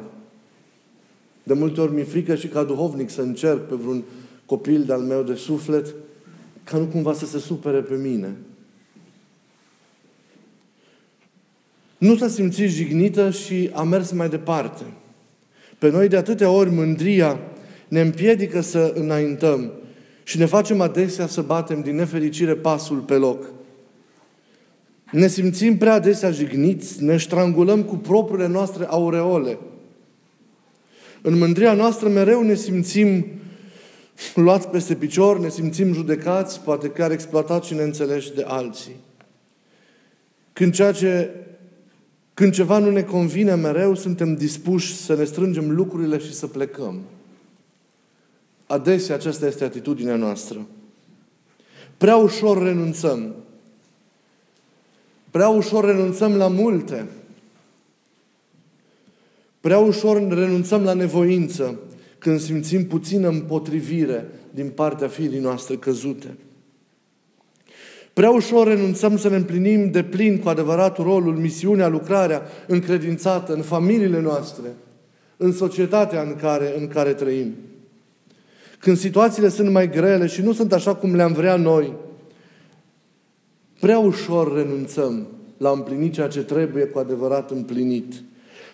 De 1.43 1.53
multe 1.53 1.81
ori 1.81 1.93
mi-e 1.93 2.03
frică 2.03 2.35
și 2.35 2.47
ca 2.47 2.63
duhovnic 2.63 3.09
să 3.09 3.21
încerc 3.21 3.67
pe 3.67 3.75
vreun 3.75 4.03
copil 4.45 4.83
de-al 4.83 5.01
meu 5.01 5.23
de 5.23 5.35
suflet 5.35 5.95
ca 6.63 6.77
nu 6.77 6.85
cumva 6.85 7.13
să 7.13 7.25
se 7.25 7.39
supere 7.39 7.81
pe 7.81 7.95
mine. 7.95 8.35
nu 11.97 12.15
s-a 12.15 12.27
simțit 12.27 12.69
jignită 12.69 13.29
și 13.29 13.69
a 13.73 13.83
mers 13.83 14.11
mai 14.11 14.29
departe. 14.29 14.83
Pe 15.77 15.89
noi 15.89 16.07
de 16.07 16.17
atâtea 16.17 16.49
ori 16.49 16.69
mândria 16.69 17.39
ne 17.87 18.01
împiedică 18.01 18.61
să 18.61 18.93
înaintăm 18.95 19.71
și 20.23 20.37
ne 20.37 20.45
facem 20.45 20.81
adesea 20.81 21.27
să 21.27 21.41
batem 21.41 21.81
din 21.81 21.95
nefericire 21.95 22.55
pasul 22.55 22.97
pe 22.97 23.13
loc. 23.13 23.45
Ne 25.15 25.27
simțim 25.27 25.77
prea 25.77 25.93
adesea 25.93 26.31
jigniți, 26.31 27.03
ne 27.03 27.17
strangulăm 27.17 27.83
cu 27.83 27.95
propriile 27.95 28.47
noastre 28.47 28.85
aureole. 28.85 29.57
În 31.21 31.37
mândria 31.37 31.73
noastră 31.73 32.09
mereu 32.09 32.41
ne 32.41 32.55
simțim 32.55 33.25
luați 34.33 34.67
peste 34.67 34.95
picior, 34.95 35.39
ne 35.39 35.49
simțim 35.49 35.93
judecați, 35.93 36.61
poate 36.61 36.89
chiar 36.89 37.11
exploatați 37.11 37.67
și 37.67 37.73
neînțeleși 37.73 38.33
de 38.33 38.43
alții. 38.47 38.95
Când, 40.53 40.73
ceea 40.73 40.91
ce, 40.91 41.29
când 42.33 42.53
ceva 42.53 42.77
nu 42.77 42.89
ne 42.89 43.01
convine 43.01 43.55
mereu, 43.55 43.95
suntem 43.95 44.35
dispuși 44.35 44.95
să 44.95 45.15
ne 45.15 45.23
strângem 45.23 45.71
lucrurile 45.71 46.17
și 46.17 46.33
să 46.33 46.47
plecăm. 46.47 47.01
Adesea 48.67 49.15
aceasta 49.15 49.47
este 49.47 49.63
atitudinea 49.63 50.15
noastră. 50.15 50.65
Prea 51.97 52.15
ușor 52.15 52.63
renunțăm. 52.63 53.35
Prea 55.35 55.49
ușor 55.49 55.85
renunțăm 55.85 56.35
la 56.35 56.47
multe. 56.47 57.05
Prea 59.59 59.79
ușor 59.79 60.27
renunțăm 60.27 60.83
la 60.83 60.93
nevoință 60.93 61.79
când 62.17 62.39
simțim 62.39 62.85
puțină 62.85 63.27
împotrivire 63.27 64.25
din 64.51 64.69
partea 64.69 65.07
firii 65.07 65.39
noastre 65.39 65.75
căzute. 65.75 66.37
Prea 68.13 68.29
ușor 68.29 68.67
renunțăm 68.67 69.17
să 69.17 69.29
ne 69.29 69.35
împlinim 69.35 69.91
de 69.91 70.03
plin 70.03 70.39
cu 70.39 70.49
adevărat 70.49 70.97
rolul, 70.97 71.35
misiunea, 71.35 71.87
lucrarea 71.87 72.41
încredințată 72.67 73.53
în 73.53 73.61
familiile 73.61 74.21
noastre, 74.21 74.67
în 75.37 75.51
societatea 75.51 76.21
în 76.21 76.35
care, 76.35 76.73
în 76.79 76.87
care 76.87 77.13
trăim. 77.13 77.55
Când 78.79 78.97
situațiile 78.97 79.49
sunt 79.49 79.71
mai 79.71 79.89
grele 79.89 80.27
și 80.27 80.41
nu 80.41 80.53
sunt 80.53 80.73
așa 80.73 80.95
cum 80.95 81.15
le-am 81.15 81.33
vrea 81.33 81.55
noi, 81.55 81.93
prea 83.79 83.99
ușor 83.99 84.55
renunțăm 84.55 85.27
la 85.57 85.69
împlinit 85.69 86.13
ceea 86.13 86.27
ce 86.27 86.43
trebuie 86.43 86.85
cu 86.85 86.99
adevărat 86.99 87.51
împlinit. 87.51 88.13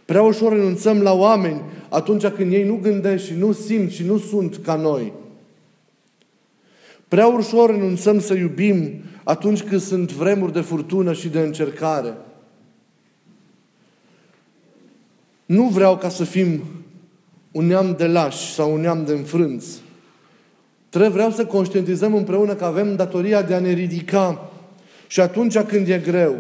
Prea 0.06 0.22
ușor 0.22 0.52
renunțăm 0.52 1.02
la 1.02 1.14
oameni 1.14 1.62
atunci 1.90 2.28
când 2.28 2.54
ei 2.54 2.64
nu 2.64 2.80
gândesc 2.82 3.24
și 3.24 3.34
nu 3.34 3.52
simt 3.52 3.92
și 3.92 4.04
nu 4.04 4.18
sunt 4.18 4.60
ca 4.64 4.76
noi. 4.76 5.14
Prea 7.08 7.28
ușor 7.28 7.70
renunțăm 7.70 8.20
să 8.20 8.34
iubim 8.34 9.02
atunci 9.24 9.64
când 9.64 9.82
sunt 9.82 10.12
vremuri 10.12 10.54
de 10.54 10.62
furtună 10.62 11.14
și 11.14 11.28
de 11.28 11.40
încercare. 11.40 12.14
Nu 15.46 15.64
vreau 15.64 15.98
ca 15.98 16.10
să 16.10 16.24
fim 16.24 16.64
un 17.52 17.66
neam 17.66 17.96
de 17.98 18.08
lași 18.08 18.54
sau 18.54 18.74
un 18.74 18.82
neam 18.82 19.06
de 19.06 19.12
înfrânți. 19.12 19.82
Trebuie 20.90 21.12
vreau 21.12 21.32
să 21.32 21.46
conștientizăm 21.46 22.14
împreună 22.14 22.54
că 22.54 22.66
avem 22.66 22.96
datoria 22.96 23.42
de 23.42 23.54
a 23.54 23.60
ne 23.60 23.72
ridica 23.72 24.51
și 25.12 25.20
atunci 25.20 25.60
când 25.60 25.88
e 25.88 25.98
greu, 25.98 26.36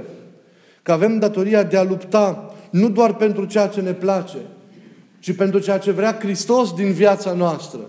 că 0.81 0.91
avem 0.91 1.19
datoria 1.19 1.63
de 1.63 1.77
a 1.77 1.83
lupta 1.83 2.53
nu 2.69 2.89
doar 2.89 3.15
pentru 3.15 3.45
ceea 3.45 3.67
ce 3.67 3.81
ne 3.81 3.93
place, 3.93 4.37
ci 5.19 5.35
pentru 5.35 5.59
ceea 5.59 5.77
ce 5.77 5.91
vrea 5.91 6.17
Hristos 6.19 6.73
din 6.73 6.91
viața 6.91 7.33
noastră. 7.33 7.79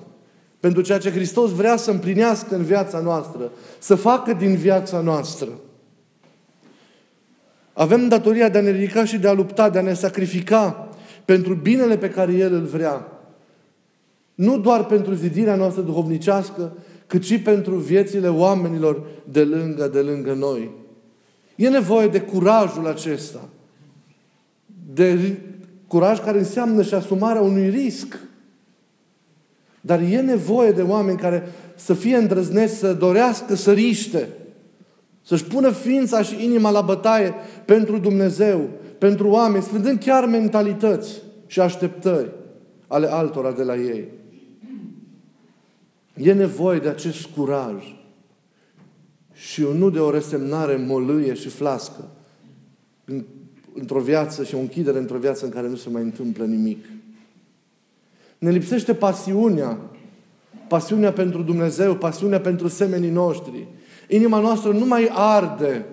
Pentru 0.61 0.83
ceea 0.83 0.99
ce 0.99 1.11
Hristos 1.11 1.51
vrea 1.51 1.77
să 1.77 1.91
împlinească 1.91 2.55
în 2.55 2.63
viața 2.63 2.99
noastră, 2.99 3.51
să 3.79 3.95
facă 3.95 4.33
din 4.33 4.55
viața 4.55 5.01
noastră. 5.01 5.49
Avem 7.73 8.09
datoria 8.09 8.49
de 8.49 8.59
a 8.59 8.61
ne 8.61 8.71
ridica 8.71 9.05
și 9.05 9.19
de 9.19 9.29
a 9.29 9.33
lupta, 9.33 9.71
de 9.71 9.79
a 9.79 9.83
ne 9.83 9.95
sacrifica 9.95 10.89
pentru 11.25 11.55
binele 11.55 11.97
pe 11.97 12.11
care 12.11 12.33
El 12.33 12.55
îl 12.55 12.65
vrea. 12.65 13.07
Nu 14.35 14.59
doar 14.59 14.85
pentru 14.87 15.15
zidirea 15.15 15.57
noastră 15.57 15.83
duhovnicească, 15.83 16.73
cât 17.13 17.25
și 17.25 17.41
pentru 17.41 17.77
viețile 17.77 18.29
oamenilor 18.29 19.07
de 19.31 19.45
lângă, 19.45 19.89
de 19.89 20.01
lângă 20.01 20.33
noi. 20.33 20.71
E 21.57 21.69
nevoie 21.69 22.07
de 22.07 22.21
curajul 22.21 22.87
acesta. 22.87 23.49
De 24.95 25.39
curaj 25.87 26.21
care 26.21 26.39
înseamnă 26.39 26.83
și 26.83 26.95
asumarea 26.95 27.41
unui 27.41 27.69
risc. 27.69 28.19
Dar 29.81 30.01
e 30.01 30.21
nevoie 30.21 30.71
de 30.71 30.83
oameni 30.83 31.19
care 31.19 31.49
să 31.75 31.95
fie 31.95 32.17
îndrăzneți, 32.17 32.75
să 32.75 32.93
dorească 32.93 33.55
să 33.55 33.73
riște, 33.73 34.29
să-și 35.23 35.45
pună 35.45 35.71
ființa 35.71 36.23
și 36.23 36.45
inima 36.45 36.71
la 36.71 36.81
bătaie 36.81 37.35
pentru 37.65 37.99
Dumnezeu, 37.99 38.69
pentru 38.99 39.29
oameni, 39.29 39.63
sfântând 39.63 39.99
chiar 39.99 40.27
mentalități 40.27 41.23
și 41.47 41.61
așteptări 41.61 42.31
ale 42.87 43.07
altora 43.07 43.53
de 43.53 43.63
la 43.63 43.77
ei. 43.77 44.21
E 46.15 46.33
nevoie 46.33 46.79
de 46.79 46.89
acest 46.89 47.27
curaj 47.27 47.97
și 49.33 49.67
nu 49.75 49.91
de 49.91 49.99
o 49.99 50.11
resemnare 50.11 50.77
molâie 50.77 51.35
și 51.35 51.49
flască 51.49 52.09
într-o 53.75 54.01
viață 54.01 54.45
și 54.45 54.55
o 54.55 54.59
închidere 54.59 54.99
într-o 54.99 55.19
viață 55.19 55.45
în 55.45 55.51
care 55.51 55.69
nu 55.69 55.77
se 55.77 55.89
mai 55.89 56.03
întâmplă 56.03 56.45
nimic. 56.45 56.85
Ne 58.39 58.51
lipsește 58.51 58.95
pasiunea, 58.95 59.79
pasiunea 60.69 61.13
pentru 61.13 61.43
Dumnezeu, 61.43 61.95
pasiunea 61.95 62.41
pentru 62.41 62.69
semenii 62.69 63.11
noștri. 63.11 63.67
Inima 64.09 64.41
noastră 64.41 64.73
nu 64.73 64.87
mai 64.87 65.11
arde 65.13 65.85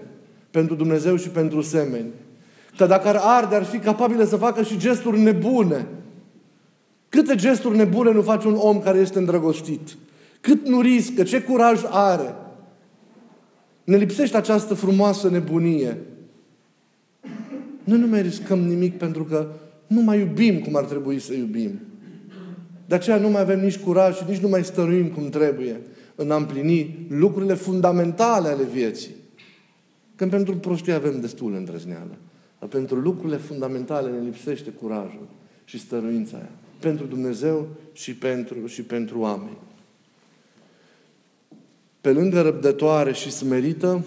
pentru 0.52 0.76
Dumnezeu 0.76 1.16
și 1.16 1.30
pentru 1.30 1.62
semeni. 1.62 2.10
Că 2.78 2.86
dacă 2.86 3.08
ar 3.08 3.16
arde, 3.16 3.56
ar 3.56 3.64
fi 3.64 3.78
capabilă 3.78 4.24
să 4.24 4.36
facă 4.36 4.64
și 4.64 4.78
gesturi 4.78 5.20
nebune. 5.20 5.88
Câte 7.10 7.36
gesturi 7.36 7.78
nebune 7.78 8.12
nu 8.12 8.22
face 8.22 8.48
un 8.48 8.56
om 8.58 8.80
care 8.80 9.00
este 9.00 9.20
îndrăgostit? 9.20 9.98
Cât 10.42 10.68
nu 10.68 10.82
riscă, 10.82 11.24
ce 11.24 11.42
curaj 11.42 11.82
are. 11.90 12.36
Ne 13.84 13.98
lipsește 13.98 14.38
această 14.38 14.74
frumoasă 14.74 15.30
nebunie. 15.30 15.98
Noi 17.84 18.00
nu 18.00 18.08
mai 18.08 18.22
riscăm 18.22 18.60
nimic 18.60 18.98
pentru 18.98 19.24
că 19.24 19.52
nu 19.88 20.02
mai 20.02 20.20
iubim 20.20 20.60
cum 20.60 20.76
ar 20.76 20.84
trebui 20.84 21.20
să 21.20 21.34
iubim. 21.34 21.80
De 22.86 22.96
aceea 22.96 23.18
nu 23.18 23.30
mai 23.30 23.42
avem 23.42 23.60
nici 23.60 23.78
curaj 23.78 24.16
și 24.16 24.24
nici 24.28 24.40
nu 24.40 24.48
mai 24.48 24.64
stăruim 24.64 25.08
cum 25.08 25.30
trebuie 25.30 25.80
în 26.16 26.32
a 26.32 26.36
împlini 26.36 27.06
lucrurile 27.10 27.54
fundamentale 27.54 28.48
ale 28.48 28.64
vieții. 28.64 29.16
Când 30.16 30.32
pentru 30.32 30.58
prostie 30.58 30.94
avem 30.94 31.20
destul 31.22 31.54
îndrăzneală. 31.54 32.18
Dar 32.60 32.70
pentru 32.70 32.96
lucrurile 32.96 33.38
fundamentale 33.38 34.10
ne 34.10 34.26
lipsește 34.26 34.70
curajul 34.70 35.28
și 35.66 35.80
stăruința 35.80 36.38
aia. 36.38 36.52
Pentru 36.80 37.06
Dumnezeu 37.06 37.68
și 37.94 38.16
pentru, 38.16 38.68
și 38.68 38.82
pentru 38.82 39.20
oameni 39.20 39.58
pe 42.02 42.12
lângă 42.12 42.42
răbdătoare 42.42 43.14
și 43.14 43.32
smerită, 43.32 44.06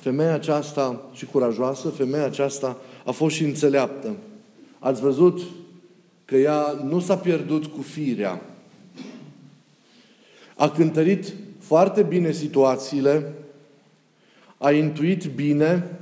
femeia 0.00 0.34
aceasta 0.34 1.02
și 1.12 1.26
curajoasă, 1.26 1.88
femeia 1.88 2.24
aceasta 2.24 2.76
a 3.04 3.10
fost 3.10 3.34
și 3.34 3.44
înțeleaptă. 3.44 4.16
Ați 4.78 5.00
văzut 5.00 5.40
că 6.24 6.36
ea 6.36 6.80
nu 6.84 7.00
s-a 7.00 7.16
pierdut 7.16 7.66
cu 7.66 7.82
firea. 7.82 8.40
A 10.56 10.70
cântărit 10.70 11.32
foarte 11.58 12.02
bine 12.02 12.32
situațiile, 12.32 13.32
a 14.58 14.70
intuit 14.70 15.24
bine, 15.24 15.98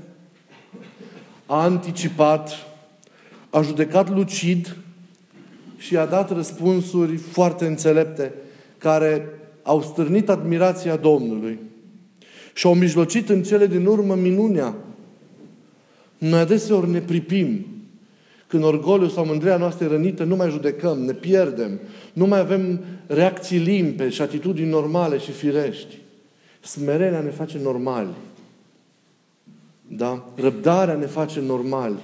a 1.47 1.63
anticipat, 1.63 2.51
a 3.51 3.61
judecat 3.63 4.11
lucid 4.11 4.77
și 5.77 5.97
a 5.97 6.07
dat 6.07 6.31
răspunsuri 6.31 7.17
foarte 7.17 7.67
înțelepte, 7.67 8.33
care 8.79 9.29
au 9.67 9.83
stârnit 9.83 10.29
admirația 10.29 10.97
Domnului 10.97 11.59
și 12.55 12.67
au 12.67 12.75
mijlocit 12.75 13.29
în 13.29 13.43
cele 13.43 13.67
din 13.67 13.87
urmă 13.87 14.15
minunea. 14.15 14.75
Noi 16.19 16.41
adeseori 16.41 16.91
ne 16.91 17.01
pripim. 17.01 17.67
Când 18.47 18.65
orgoliul 18.65 19.09
sau 19.09 19.27
mândria 19.27 19.57
noastră 19.57 19.85
e 19.85 19.89
rănită, 19.89 20.25
nu 20.25 20.37
mai 20.37 20.51
judecăm, 20.51 20.99
ne 20.99 21.13
pierdem. 21.13 21.81
Nu 22.13 22.27
mai 22.27 22.39
avem 22.39 22.81
reacții 23.07 23.59
limpe 23.59 24.09
și 24.09 24.23
atitudini 24.23 24.69
normale 24.69 25.19
și 25.19 25.31
firești. 25.31 25.99
Smerenia 26.61 27.21
ne 27.21 27.31
face 27.31 27.59
normali. 27.63 28.15
Da? 29.89 30.25
Răbdarea 30.35 30.95
ne 30.95 31.07
face 31.07 31.41
normali. 31.41 31.99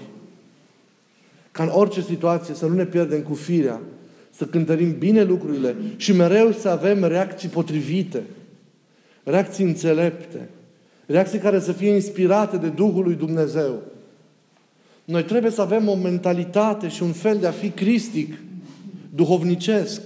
Ca 1.50 1.62
în 1.62 1.70
orice 1.72 2.00
situație 2.00 2.54
să 2.54 2.66
nu 2.66 2.74
ne 2.74 2.84
pierdem 2.84 3.22
cu 3.22 3.34
firea, 3.34 3.80
să 4.36 4.44
cântărim 4.44 4.98
bine 4.98 5.22
lucrurile 5.22 5.76
și 5.96 6.12
mereu 6.12 6.52
să 6.52 6.68
avem 6.68 7.04
reacții 7.04 7.48
potrivite, 7.48 8.22
reacții 9.22 9.64
înțelepte, 9.64 10.48
reacții 11.06 11.38
care 11.38 11.60
să 11.60 11.72
fie 11.72 11.90
inspirate 11.90 12.56
de 12.56 12.68
Duhul 12.68 13.04
lui 13.04 13.14
Dumnezeu. 13.14 13.82
Noi 15.04 15.24
trebuie 15.24 15.50
să 15.50 15.60
avem 15.60 15.88
o 15.88 15.94
mentalitate 15.94 16.88
și 16.88 17.02
un 17.02 17.12
fel 17.12 17.38
de 17.38 17.46
a 17.46 17.50
fi 17.50 17.70
cristic, 17.70 18.38
duhovnicesc. 19.14 20.00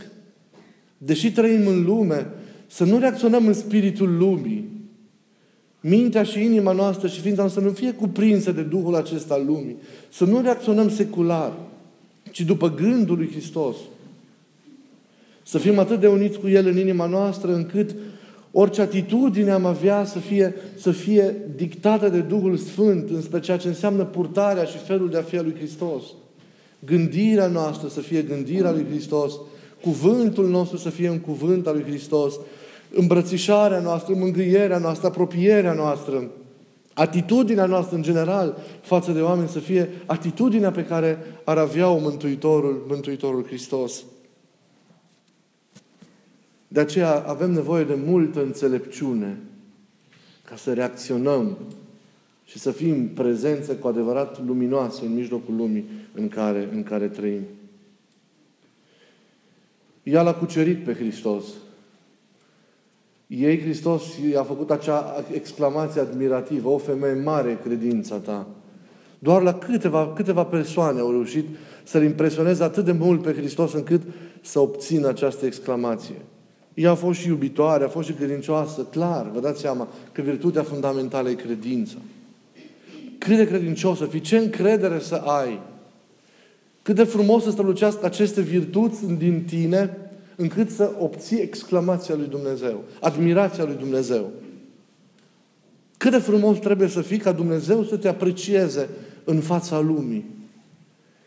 Deși 0.98 1.32
trăim 1.32 1.66
în 1.66 1.84
lume, 1.84 2.26
să 2.66 2.84
nu 2.84 2.98
reacționăm 2.98 3.46
în 3.46 3.52
spiritul 3.52 4.16
lumii. 4.16 4.74
mintea 5.80 6.22
și 6.22 6.44
inima 6.44 6.72
noastră 6.72 7.08
și 7.08 7.20
ființa 7.20 7.40
noastră 7.40 7.62
să 7.62 7.66
nu 7.66 7.72
fie 7.72 7.92
cuprinse 7.92 8.52
de 8.52 8.62
Duhul 8.62 8.94
acesta 8.94 9.34
al 9.34 9.46
lumii. 9.46 9.76
Să 10.12 10.24
nu 10.24 10.40
reacționăm 10.40 10.90
secular, 10.90 11.52
ci 12.30 12.40
după 12.40 12.74
gândul 12.74 13.16
lui 13.16 13.30
Hristos. 13.30 13.76
Să 15.48 15.58
fim 15.58 15.78
atât 15.78 16.00
de 16.00 16.06
uniți 16.06 16.38
cu 16.38 16.48
El 16.48 16.66
în 16.66 16.78
inima 16.78 17.06
noastră 17.06 17.54
încât 17.54 17.94
orice 18.52 18.80
atitudine 18.80 19.50
am 19.50 19.64
avea 19.64 20.04
să 20.04 20.18
fie, 20.18 20.54
să 20.76 20.90
fie 20.90 21.36
dictată 21.56 22.08
de 22.08 22.20
Duhul 22.20 22.56
Sfânt, 22.56 23.10
înspre 23.10 23.40
ceea 23.40 23.56
ce 23.56 23.68
înseamnă 23.68 24.04
purtarea 24.04 24.64
și 24.64 24.78
felul 24.78 25.10
de 25.10 25.16
a 25.16 25.22
fi 25.22 25.36
al 25.36 25.44
lui 25.44 25.54
Hristos. 25.54 26.02
Gândirea 26.78 27.46
noastră 27.46 27.88
să 27.88 28.00
fie 28.00 28.22
gândirea 28.22 28.70
lui 28.70 28.86
Hristos, 28.90 29.32
cuvântul 29.82 30.48
nostru 30.48 30.76
să 30.76 30.90
fie 30.90 31.10
un 31.10 31.18
cuvânt 31.18 31.66
al 31.66 31.74
lui 31.74 31.84
Hristos, 31.84 32.34
îmbrățișarea 32.90 33.80
noastră, 33.80 34.14
mângâierea 34.14 34.78
noastră, 34.78 35.06
apropierea 35.06 35.72
noastră, 35.72 36.30
atitudinea 36.92 37.66
noastră 37.66 37.96
în 37.96 38.02
general 38.02 38.58
față 38.80 39.12
de 39.12 39.20
oameni 39.20 39.48
să 39.48 39.58
fie 39.58 39.88
atitudinea 40.06 40.70
pe 40.70 40.84
care 40.84 41.18
ar 41.44 41.58
avea-o 41.58 41.98
Mântuitorul, 41.98 42.84
Mântuitorul 42.88 43.44
Hristos. 43.46 44.04
De 46.68 46.80
aceea 46.80 47.24
avem 47.26 47.50
nevoie 47.50 47.84
de 47.84 47.98
multă 48.06 48.42
înțelepciune 48.42 49.38
ca 50.44 50.56
să 50.56 50.72
reacționăm 50.72 51.56
și 52.44 52.58
să 52.58 52.70
fim 52.70 53.08
prezență 53.08 53.74
cu 53.74 53.86
adevărat 53.86 54.46
luminoasă 54.46 55.04
în 55.04 55.14
mijlocul 55.14 55.56
lumii 55.56 55.84
în 56.14 56.28
care, 56.28 56.68
în 56.72 56.82
care 56.82 57.08
trăim. 57.08 57.42
Ea 60.02 60.22
l-a 60.22 60.34
cucerit 60.34 60.84
pe 60.84 60.94
Hristos. 60.94 61.44
Ei, 63.26 63.60
Hristos, 63.60 64.02
i-a 64.30 64.42
făcut 64.42 64.70
acea 64.70 65.24
exclamație 65.32 66.00
admirativă, 66.00 66.68
o 66.68 66.78
femeie 66.78 67.22
mare 67.22 67.58
credința 67.64 68.16
ta. 68.16 68.46
Doar 69.18 69.42
la 69.42 69.54
câteva, 69.54 70.12
câteva 70.14 70.44
persoane 70.44 71.00
au 71.00 71.10
reușit 71.10 71.46
să-L 71.84 72.02
impresioneze 72.02 72.62
atât 72.62 72.84
de 72.84 72.92
mult 72.92 73.22
pe 73.22 73.32
Hristos 73.32 73.72
încât 73.72 74.02
să 74.40 74.58
obțină 74.58 75.08
această 75.08 75.46
exclamație. 75.46 76.14
Ea 76.76 76.90
a 76.90 76.94
fost 76.94 77.18
și 77.18 77.28
iubitoare, 77.28 77.84
a 77.84 77.88
fost 77.88 78.08
și 78.08 78.14
credincioasă, 78.14 78.82
clar, 78.90 79.30
vă 79.32 79.40
dați 79.40 79.60
seama 79.60 79.88
că 80.12 80.22
virtutea 80.22 80.62
fundamentală 80.62 81.28
e 81.28 81.34
credința. 81.34 81.96
Cât 83.18 83.36
de 83.36 83.46
credincios 83.46 83.98
să 83.98 84.04
fii, 84.04 84.20
ce 84.20 84.36
încredere 84.36 84.98
să 84.98 85.14
ai. 85.14 85.60
Cât 86.82 86.94
de 86.94 87.04
frumos 87.04 87.42
să 87.42 87.50
strălucească 87.50 88.04
aceste 88.06 88.40
virtuți 88.40 89.06
din 89.06 89.44
tine, 89.46 89.96
încât 90.36 90.70
să 90.70 90.92
obții 90.98 91.40
exclamația 91.40 92.14
lui 92.14 92.26
Dumnezeu, 92.26 92.84
admirația 93.00 93.64
lui 93.64 93.76
Dumnezeu. 93.78 94.30
Cât 95.96 96.10
de 96.10 96.18
frumos 96.18 96.58
trebuie 96.58 96.88
să 96.88 97.00
fii 97.00 97.18
ca 97.18 97.32
Dumnezeu 97.32 97.84
să 97.84 97.96
te 97.96 98.08
aprecieze 98.08 98.88
în 99.24 99.40
fața 99.40 99.80
lumii. 99.80 100.24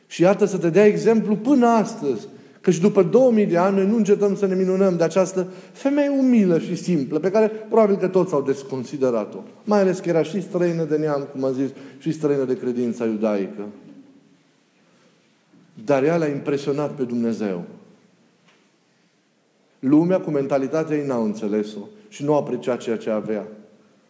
Și 0.07 0.21
iată 0.21 0.45
să 0.45 0.57
te 0.57 0.69
dea 0.69 0.85
exemplu 0.85 1.35
până 1.35 1.67
astăzi 1.67 2.27
Că 2.69 2.75
și 2.75 2.81
după 2.81 3.03
2000 3.03 3.45
de 3.45 3.57
ani 3.57 3.75
noi 3.75 3.87
nu 3.87 3.95
încetăm 3.95 4.35
să 4.35 4.45
ne 4.45 4.55
minunăm 4.55 4.97
de 4.97 5.03
această 5.03 5.47
femeie 5.71 6.09
umilă 6.09 6.59
și 6.59 6.75
simplă, 6.75 7.19
pe 7.19 7.31
care 7.31 7.47
probabil 7.47 7.95
că 7.97 8.07
toți 8.07 8.33
au 8.33 8.41
desconsiderat-o. 8.41 9.37
Mai 9.63 9.79
ales 9.79 9.99
că 9.99 10.09
era 10.09 10.23
și 10.23 10.41
străină 10.41 10.83
de 10.83 10.97
neam, 10.97 11.27
cum 11.31 11.43
am 11.43 11.53
zis, 11.53 11.69
și 11.99 12.11
străină 12.11 12.43
de 12.43 12.57
credința 12.57 13.05
iudaică. 13.05 13.67
Dar 15.85 16.03
ea 16.03 16.17
l-a 16.17 16.27
impresionat 16.27 16.91
pe 16.91 17.03
Dumnezeu. 17.03 17.63
Lumea 19.79 20.19
cu 20.19 20.31
mentalitatea 20.31 20.97
ei 20.97 21.07
n-au 21.07 21.23
înțeles-o 21.23 21.87
și 22.09 22.23
nu 22.23 22.35
aprecia 22.35 22.75
ceea 22.75 22.97
ce 22.97 23.09
avea. 23.09 23.47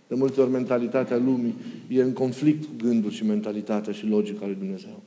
De 0.08 0.15
multe 0.15 0.41
ori 0.41 0.52
mentalitatea 0.52 1.17
lumii 1.17 1.56
e 1.88 2.02
în 2.02 2.13
conflict 2.13 2.63
cu 2.63 2.72
gândul 2.84 3.12
și 3.12 3.26
mentalitatea 3.26 3.93
și 3.93 4.08
logica 4.08 4.45
lui 4.45 4.56
Dumnezeu. 4.60 5.02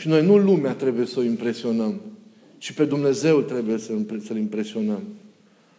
Și 0.00 0.08
noi 0.08 0.26
nu 0.26 0.38
lumea 0.38 0.74
trebuie 0.74 1.06
să 1.06 1.18
o 1.18 1.22
impresionăm, 1.22 2.00
ci 2.58 2.72
pe 2.72 2.84
Dumnezeu 2.84 3.40
trebuie 3.40 3.78
să-L 3.78 4.36
impresionăm. 4.36 5.02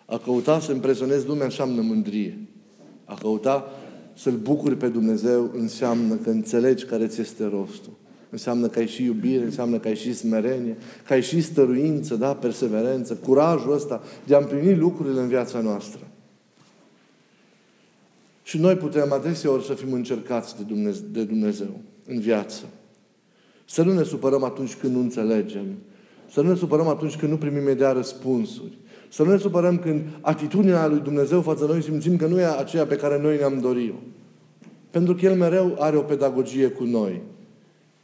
A 0.05 0.17
căuta 0.17 0.59
să 0.59 0.71
impresionezi 0.71 1.27
lumea 1.27 1.43
înseamnă 1.45 1.81
mândrie. 1.81 2.37
A 3.05 3.13
căuta 3.13 3.65
să-L 4.13 4.37
bucuri 4.37 4.77
pe 4.77 4.87
Dumnezeu 4.87 5.51
înseamnă 5.53 6.15
că 6.15 6.29
înțelegi 6.29 6.85
care 6.85 7.07
ți 7.07 7.21
este 7.21 7.43
rostul. 7.43 7.91
Înseamnă 8.29 8.67
că 8.67 8.79
ai 8.79 8.87
și 8.87 9.03
iubire, 9.03 9.43
înseamnă 9.43 9.79
că 9.79 9.87
ai 9.87 9.95
și 9.95 10.13
smerenie, 10.13 10.77
că 11.07 11.13
ai 11.13 11.21
și 11.21 11.41
stăruință, 11.41 12.15
da, 12.15 12.33
perseverență, 12.35 13.15
curajul 13.15 13.73
ăsta 13.73 14.01
de 14.25 14.35
a 14.35 14.37
împlini 14.37 14.75
lucrurile 14.75 15.19
în 15.19 15.27
viața 15.27 15.59
noastră. 15.59 16.07
Și 18.43 18.57
noi 18.57 18.75
putem 18.75 19.11
adeseori 19.13 19.65
să 19.65 19.73
fim 19.73 19.93
încercați 19.93 20.57
de 20.57 20.63
Dumnezeu, 20.63 21.05
de 21.11 21.23
Dumnezeu 21.23 21.79
în 22.07 22.19
viață. 22.19 22.63
Să 23.71 23.83
nu 23.83 23.93
ne 23.93 24.03
supărăm 24.03 24.43
atunci 24.43 24.75
când 24.75 24.93
nu 24.93 24.99
înțelegem. 24.99 25.65
Să 26.31 26.41
nu 26.41 26.49
ne 26.49 26.55
supărăm 26.55 26.87
atunci 26.87 27.15
când 27.15 27.31
nu 27.31 27.37
primim 27.37 27.61
imediat 27.61 27.95
răspunsuri. 27.95 28.77
Să 29.09 29.23
nu 29.23 29.31
ne 29.31 29.37
supărăm 29.37 29.77
când 29.77 30.01
atitudinea 30.21 30.87
lui 30.87 30.99
Dumnezeu 30.99 31.41
față 31.41 31.65
de 31.65 31.71
noi 31.71 31.81
simțim 31.81 32.17
că 32.17 32.27
nu 32.27 32.39
e 32.39 32.45
aceea 32.45 32.85
pe 32.85 32.95
care 32.95 33.21
noi 33.21 33.37
ne-am 33.37 33.59
dorit-o. 33.59 33.95
Pentru 34.89 35.15
că 35.15 35.25
El 35.25 35.35
mereu 35.35 35.75
are 35.79 35.97
o 35.97 36.01
pedagogie 36.01 36.67
cu 36.67 36.83
noi. 36.83 37.21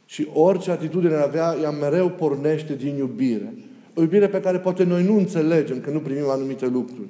Și 0.04 0.28
orice 0.32 0.70
atitudine 0.70 1.14
avea, 1.14 1.56
ea 1.62 1.70
mereu 1.70 2.08
pornește 2.08 2.74
din 2.74 2.96
iubire. 2.96 3.54
O 3.94 4.00
iubire 4.00 4.28
pe 4.28 4.40
care 4.40 4.58
poate 4.58 4.84
noi 4.84 5.04
nu 5.04 5.16
înțelegem 5.16 5.80
când 5.80 5.94
nu 5.94 6.00
primim 6.00 6.28
anumite 6.28 6.66
lucruri. 6.66 7.08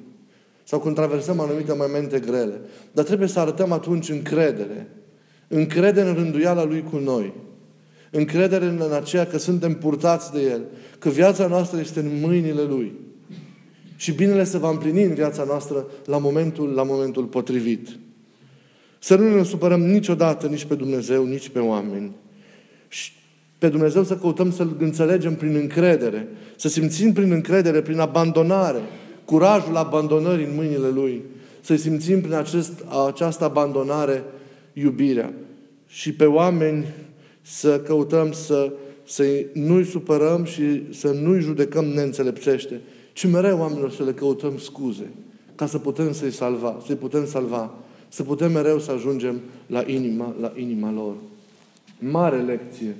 Sau 0.63 0.79
când 0.79 0.95
traversăm 0.95 1.39
anumite 1.39 1.73
momente 1.77 2.19
grele. 2.19 2.61
Dar 2.91 3.05
trebuie 3.05 3.27
să 3.27 3.39
arătăm 3.39 3.71
atunci 3.71 4.09
încredere. 4.09 4.89
Încredere 5.47 6.09
în 6.09 6.15
rânduiala 6.15 6.65
Lui 6.65 6.83
cu 6.91 6.97
noi. 6.97 7.33
Încredere 8.11 8.65
în 8.65 8.91
aceea 9.01 9.25
că 9.25 9.37
suntem 9.37 9.73
purtați 9.73 10.31
de 10.31 10.41
El, 10.41 10.61
că 10.99 11.09
viața 11.09 11.47
noastră 11.47 11.79
este 11.79 11.99
în 11.99 12.19
mâinile 12.21 12.61
Lui. 12.61 12.93
Și 13.95 14.11
binele 14.11 14.43
se 14.43 14.57
va 14.57 14.69
împlini 14.69 15.03
în 15.03 15.13
viața 15.13 15.43
noastră 15.43 15.85
la 16.05 16.17
momentul, 16.17 16.69
la 16.69 16.83
momentul 16.83 17.23
potrivit. 17.23 17.87
Să 18.99 19.15
nu 19.15 19.35
ne 19.35 19.43
supărăm 19.43 19.81
niciodată 19.81 20.47
nici 20.47 20.65
pe 20.65 20.75
Dumnezeu, 20.75 21.25
nici 21.25 21.49
pe 21.49 21.59
oameni. 21.59 22.11
Și 22.87 23.11
pe 23.57 23.69
Dumnezeu 23.69 24.03
să 24.03 24.17
căutăm 24.17 24.51
să-L 24.51 24.75
înțelegem 24.79 25.35
prin 25.35 25.55
încredere, 25.55 26.27
să 26.55 26.67
simțim 26.67 27.13
prin 27.13 27.31
încredere, 27.31 27.81
prin 27.81 27.99
abandonare, 27.99 28.79
curajul 29.25 29.75
abandonării 29.75 30.45
în 30.45 30.55
mâinile 30.55 30.87
Lui, 30.87 31.21
să 31.61 31.75
simțim 31.75 32.21
prin 32.21 32.33
acest, 32.33 32.71
această 33.07 33.43
abandonare 33.43 34.23
iubirea. 34.73 35.33
Și 35.87 36.13
pe 36.13 36.25
oameni 36.25 36.85
să 37.49 37.79
căutăm 37.79 38.31
să, 38.31 38.71
să 39.05 39.45
nu-i 39.53 39.85
supărăm 39.85 40.43
și 40.43 40.93
să 40.93 41.11
nu-i 41.11 41.41
judecăm 41.41 41.85
neînțelepțește, 41.85 42.81
ci 43.13 43.27
mereu 43.27 43.59
oamenilor 43.59 43.91
să 43.91 44.03
le 44.03 44.13
căutăm 44.13 44.57
scuze 44.57 45.09
ca 45.55 45.67
să 45.67 45.77
putem 45.77 46.13
să-i 46.13 46.31
salva, 46.31 46.81
să-i 46.85 46.95
putem 46.95 47.27
salva, 47.27 47.73
să 48.09 48.23
putem 48.23 48.51
mereu 48.51 48.79
să 48.79 48.91
ajungem 48.91 49.39
la 49.67 49.83
inima, 49.87 50.35
la 50.39 50.53
inima 50.55 50.91
lor. 50.91 51.15
Mare 51.99 52.41
lecție, 52.41 52.95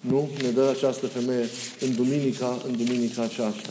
nu? 0.00 0.28
Ne 0.42 0.48
dă 0.48 0.68
această 0.74 1.06
femeie 1.06 1.44
în 1.80 1.94
duminica, 1.94 2.58
în 2.66 2.76
duminica 2.76 3.22
aceasta. 3.22 3.70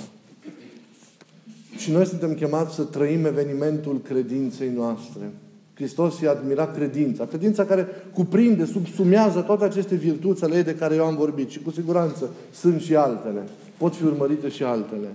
Și 1.78 1.92
noi 1.92 2.06
suntem 2.06 2.34
chemați 2.34 2.76
să 2.76 2.84
trăim 2.84 3.26
evenimentul 3.26 4.02
credinței 4.02 4.70
noastre. 4.70 5.32
Hristos 5.80 6.20
i-a 6.20 6.32
admirat 6.32 6.76
credința. 6.76 7.26
Credința 7.26 7.66
care 7.66 7.88
cuprinde, 8.14 8.66
subsumează 8.66 9.40
toate 9.42 9.64
aceste 9.64 9.96
virtuți 9.96 10.44
ale 10.44 10.56
ei 10.56 10.64
de 10.64 10.76
care 10.76 10.96
eu 10.96 11.06
am 11.06 11.16
vorbit. 11.16 11.50
Și 11.50 11.60
cu 11.60 11.72
siguranță 11.72 12.30
sunt 12.52 12.82
și 12.82 12.96
altele. 12.96 13.44
Pot 13.78 13.96
fi 13.96 14.04
urmărite 14.04 14.50
și 14.50 14.64
altele. 14.64 15.08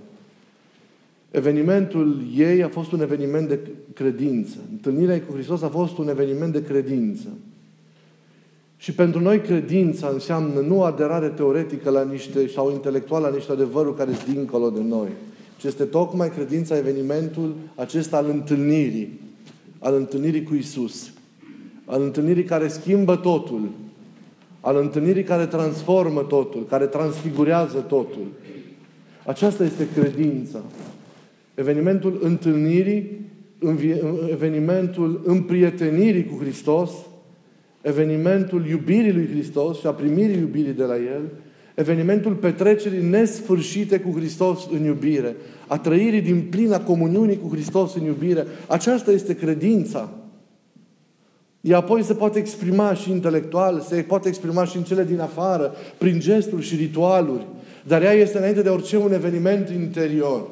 Evenimentul 1.31 2.21
ei 2.35 2.63
a 2.63 2.67
fost 2.67 2.91
un 2.91 3.01
eveniment 3.01 3.47
de 3.47 3.59
credință. 3.93 4.55
Întâlnirea 4.71 5.21
cu 5.21 5.33
Hristos 5.33 5.61
a 5.61 5.67
fost 5.67 5.97
un 5.97 6.09
eveniment 6.09 6.53
de 6.53 6.63
credință. 6.63 7.27
Și 8.77 8.93
pentru 8.93 9.19
noi 9.19 9.39
credința 9.39 10.07
înseamnă 10.07 10.59
nu 10.59 10.83
aderare 10.83 11.27
teoretică 11.27 11.89
la 11.89 12.03
niște, 12.03 12.47
sau 12.47 12.71
intelectuală 12.71 13.27
la 13.27 13.35
niște 13.35 13.51
adevăruri 13.51 13.97
care 13.97 14.11
sunt 14.13 14.35
dincolo 14.35 14.69
de 14.69 14.81
noi, 14.81 15.07
ci 15.57 15.63
este 15.63 15.83
tocmai 15.83 16.29
credința, 16.29 16.77
evenimentul 16.77 17.55
acesta 17.75 18.17
al 18.17 18.29
întâlnirii 18.29 19.23
al 19.85 19.95
întâlnirii 19.95 20.43
cu 20.43 20.55
Isus, 20.55 21.11
al 21.85 22.01
întâlnirii 22.01 22.43
care 22.43 22.67
schimbă 22.67 23.15
totul, 23.15 23.69
al 24.59 24.77
întâlnirii 24.77 25.23
care 25.23 25.45
transformă 25.45 26.21
totul, 26.21 26.65
care 26.69 26.85
transfigurează 26.85 27.77
totul. 27.77 28.25
Aceasta 29.25 29.63
este 29.63 29.87
credința. 29.95 30.59
Evenimentul 31.55 32.19
întâlnirii, 32.21 33.11
evenimentul 34.31 35.21
împrietenirii 35.25 36.25
cu 36.25 36.37
Hristos, 36.41 36.91
evenimentul 37.81 38.65
iubirii 38.67 39.13
lui 39.13 39.27
Hristos 39.31 39.79
și 39.79 39.87
a 39.87 39.91
primirii 39.91 40.39
iubirii 40.39 40.73
de 40.73 40.83
la 40.83 40.95
El, 40.95 41.21
Evenimentul 41.75 42.33
petrecerii 42.33 43.09
nesfârșite 43.09 43.99
cu 43.99 44.17
Hristos 44.17 44.67
în 44.71 44.83
iubire, 44.83 45.35
a 45.67 45.77
trăirii 45.77 46.21
din 46.21 46.47
plina 46.49 46.81
comuniunii 46.81 47.39
cu 47.39 47.49
Hristos 47.51 47.95
în 47.95 48.03
iubire. 48.03 48.47
Aceasta 48.67 49.11
este 49.11 49.35
credința. 49.35 50.09
Ea 51.61 51.77
apoi 51.77 52.03
se 52.03 52.13
poate 52.13 52.39
exprima 52.39 52.93
și 52.93 53.11
intelectual, 53.11 53.85
se 53.87 53.95
poate 53.95 54.27
exprima 54.27 54.65
și 54.65 54.77
în 54.77 54.83
cele 54.83 55.03
din 55.03 55.19
afară, 55.19 55.75
prin 55.97 56.19
gesturi 56.19 56.65
și 56.65 56.75
ritualuri. 56.75 57.45
Dar 57.87 58.01
ea 58.01 58.11
este 58.11 58.37
înainte 58.37 58.61
de 58.61 58.69
orice 58.69 58.97
un 58.97 59.13
eveniment 59.13 59.69
interior. 59.69 60.47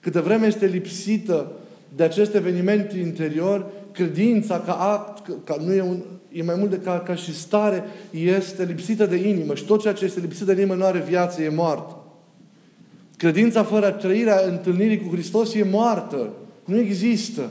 Câte 0.00 0.20
vreme 0.20 0.46
este 0.46 0.66
lipsită 0.66 1.52
de 1.96 2.02
acest 2.02 2.34
eveniment 2.34 2.92
interior, 2.92 3.66
credința 3.92 4.60
ca 4.60 4.72
act, 4.72 5.44
ca, 5.44 5.56
nu 5.64 5.72
e, 5.72 5.82
un, 5.82 6.02
e 6.32 6.42
mai 6.42 6.54
mult 6.58 6.70
de 6.70 6.78
ca, 6.78 7.00
ca 7.00 7.14
și 7.14 7.34
stare, 7.34 7.84
este 8.10 8.64
lipsită 8.64 9.06
de 9.06 9.28
inimă. 9.28 9.54
Și 9.54 9.64
tot 9.64 9.80
ceea 9.80 9.94
ce 9.94 10.04
este 10.04 10.20
lipsit 10.20 10.46
de 10.46 10.52
inimă 10.52 10.74
nu 10.74 10.84
are 10.84 11.04
viață, 11.08 11.42
e 11.42 11.48
moartă. 11.48 11.95
Credința 13.16 13.64
fără 13.64 13.90
trăirea 13.90 14.40
întâlnirii 14.46 15.00
cu 15.00 15.12
Hristos 15.12 15.54
e 15.54 15.64
moartă. 15.70 16.32
Nu 16.64 16.78
există. 16.78 17.50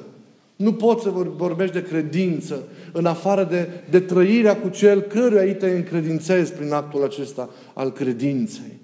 Nu 0.55 0.73
poți 0.73 1.03
să 1.03 1.09
vorbești 1.37 1.73
de 1.73 1.83
credință 1.83 2.63
în 2.91 3.05
afară 3.05 3.43
de, 3.43 3.69
de 3.89 3.99
trăirea 3.99 4.57
cu 4.57 4.69
Cel 4.69 5.01
căruia 5.01 5.41
îi 5.41 5.55
te 5.55 5.69
încredințezi 5.69 6.53
prin 6.53 6.73
actul 6.73 7.03
acesta 7.03 7.49
al 7.73 7.91
credinței. 7.91 8.79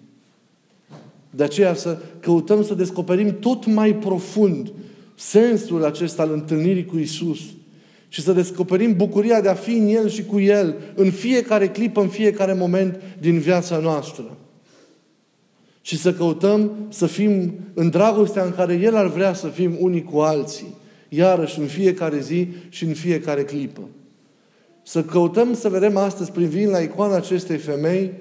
De 1.30 1.44
aceea 1.44 1.74
să 1.74 1.98
căutăm 2.20 2.64
să 2.64 2.74
descoperim 2.74 3.40
tot 3.40 3.66
mai 3.66 3.96
profund 3.96 4.72
sensul 5.16 5.86
acesta 5.86 6.22
al 6.22 6.32
întâlnirii 6.32 6.86
cu 6.86 6.98
Isus 6.98 7.40
și 8.08 8.22
să 8.22 8.34
descoperim 8.34 8.96
bucuria 8.96 9.42
de 9.42 9.50
a 9.50 9.54
fi 9.54 9.72
în 9.72 9.88
El 9.88 10.10
și 10.10 10.24
cu 10.24 10.40
El 10.40 10.76
în 10.96 11.12
fiecare 11.12 11.70
clipă, 11.70 12.02
în 12.02 12.08
fiecare 12.08 12.54
moment 12.54 13.02
din 13.20 13.40
viața 13.40 13.78
noastră. 13.78 14.38
Și 15.82 15.98
să 15.98 16.14
căutăm 16.14 16.72
să 16.90 17.06
fim 17.06 17.54
în 17.74 17.90
dragostea 17.90 18.44
în 18.44 18.54
care 18.56 18.74
El 18.74 18.96
ar 18.96 19.08
vrea 19.08 19.34
să 19.34 19.48
fim 19.48 19.76
unii 19.80 20.04
cu 20.04 20.20
alții, 20.20 20.76
iarăși 21.10 21.60
în 21.60 21.66
fiecare 21.66 22.20
zi 22.20 22.48
și 22.70 22.84
în 22.84 22.94
fiecare 22.94 23.44
clipă. 23.44 23.82
Să 24.84 25.04
căutăm 25.04 25.54
să 25.54 25.70
vedem 25.70 25.98
astăzi, 25.98 26.32
privind 26.32 26.70
la 26.70 26.80
icoana 26.80 27.16
acestei 27.16 27.58
femei, 27.58 28.12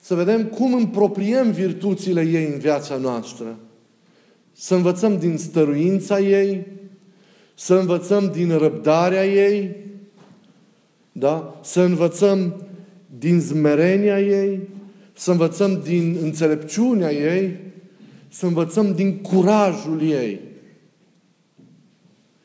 să 0.00 0.14
vedem 0.14 0.44
cum 0.44 0.74
împropriem 0.74 1.50
virtuțile 1.50 2.22
ei 2.22 2.44
în 2.52 2.58
viața 2.58 2.96
noastră. 2.96 3.58
Să 4.52 4.74
învățăm 4.74 5.18
din 5.18 5.36
stăruința 5.36 6.20
ei, 6.20 6.66
să 7.54 7.74
învățăm 7.74 8.30
din 8.34 8.58
răbdarea 8.58 9.26
ei, 9.26 9.76
da? 11.12 11.60
să 11.62 11.80
învățăm 11.80 12.66
din 13.18 13.40
zmerenia 13.40 14.20
ei, 14.20 14.60
să 15.18 15.30
învățăm 15.30 15.80
din 15.84 16.16
înțelepciunea 16.22 17.12
ei, 17.12 17.56
să 18.28 18.46
învățăm 18.46 18.94
din 18.94 19.16
curajul 19.16 20.02
ei. 20.02 20.40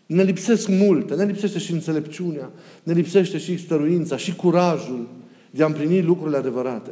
Ne 0.05 0.23
lipsesc 0.23 0.67
multe, 0.67 1.15
ne 1.15 1.25
lipsește 1.25 1.59
și 1.59 1.71
înțelepciunea, 1.71 2.51
ne 2.83 2.93
lipsește 2.93 3.37
și 3.37 3.57
stăruința, 3.57 4.17
și 4.17 4.35
curajul 4.35 5.07
de 5.49 5.63
a 5.63 5.65
împlini 5.65 6.01
lucrurile 6.01 6.37
adevărate. 6.37 6.91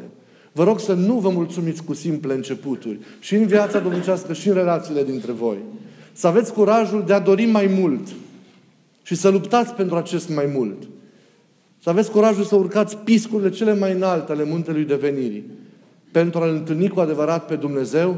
Vă 0.51 0.63
rog 0.63 0.79
să 0.79 0.93
nu 0.93 1.19
vă 1.19 1.29
mulțumiți 1.29 1.83
cu 1.83 1.93
simple 1.93 2.33
începuturi, 2.33 2.99
și 3.19 3.35
în 3.35 3.45
viața 3.45 3.79
domnicească, 3.79 4.33
și 4.33 4.47
în 4.47 4.53
relațiile 4.53 5.03
dintre 5.03 5.31
voi. 5.31 5.57
Să 6.13 6.27
aveți 6.27 6.53
curajul 6.53 7.03
de 7.07 7.13
a 7.13 7.19
dori 7.19 7.45
mai 7.45 7.67
mult 7.79 8.07
și 9.03 9.15
să 9.15 9.29
luptați 9.29 9.73
pentru 9.73 9.95
acest 9.95 10.29
mai 10.29 10.51
mult. 10.55 10.87
Să 11.83 11.89
aveți 11.89 12.11
curajul 12.11 12.43
să 12.43 12.55
urcați 12.55 12.97
piscurile 12.97 13.49
cele 13.49 13.75
mai 13.75 13.93
înalte 13.93 14.31
ale 14.31 14.43
muntelui 14.43 14.83
devenirii 14.83 15.57
pentru 16.11 16.39
a-L 16.39 16.49
întâlni 16.49 16.87
cu 16.87 16.99
adevărat 16.99 17.45
pe 17.45 17.55
Dumnezeu, 17.55 18.17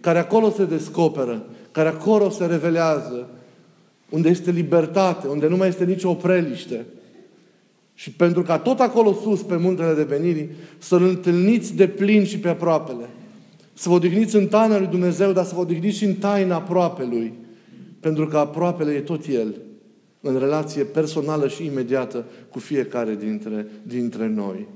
care 0.00 0.18
acolo 0.18 0.50
se 0.50 0.64
descoperă, 0.64 1.44
care 1.72 1.88
acolo 1.88 2.30
se 2.30 2.46
revelează, 2.46 3.28
unde 4.08 4.28
este 4.28 4.50
libertate, 4.50 5.26
unde 5.26 5.48
nu 5.48 5.56
mai 5.56 5.68
este 5.68 5.84
nicio 5.84 6.10
opreliște. 6.10 6.86
Și 7.94 8.10
pentru 8.10 8.42
ca 8.42 8.58
tot 8.58 8.80
acolo 8.80 9.12
sus, 9.12 9.42
pe 9.42 9.56
muntele 9.56 9.94
de 9.94 10.02
venirii, 10.02 10.50
să-L 10.78 11.02
întâlniți 11.02 11.74
de 11.74 11.88
plin 11.88 12.24
și 12.24 12.38
pe 12.38 12.48
aproapele. 12.48 13.08
Să 13.74 13.88
vă 13.88 13.94
odihniți 13.94 14.36
în 14.36 14.46
taina 14.46 14.78
lui 14.78 14.86
Dumnezeu, 14.86 15.32
dar 15.32 15.44
să 15.44 15.54
vă 15.54 15.60
odihniți 15.60 15.96
și 15.96 16.04
în 16.04 16.14
taina 16.14 16.54
aproapelui. 16.54 17.32
Pentru 18.00 18.26
că 18.26 18.36
aproapele 18.36 18.92
e 18.92 19.00
tot 19.00 19.26
El, 19.26 19.54
în 20.20 20.38
relație 20.38 20.82
personală 20.82 21.48
și 21.48 21.64
imediată 21.64 22.24
cu 22.50 22.58
fiecare 22.58 23.14
dintre, 23.14 23.66
dintre 23.82 24.28
noi. 24.28 24.66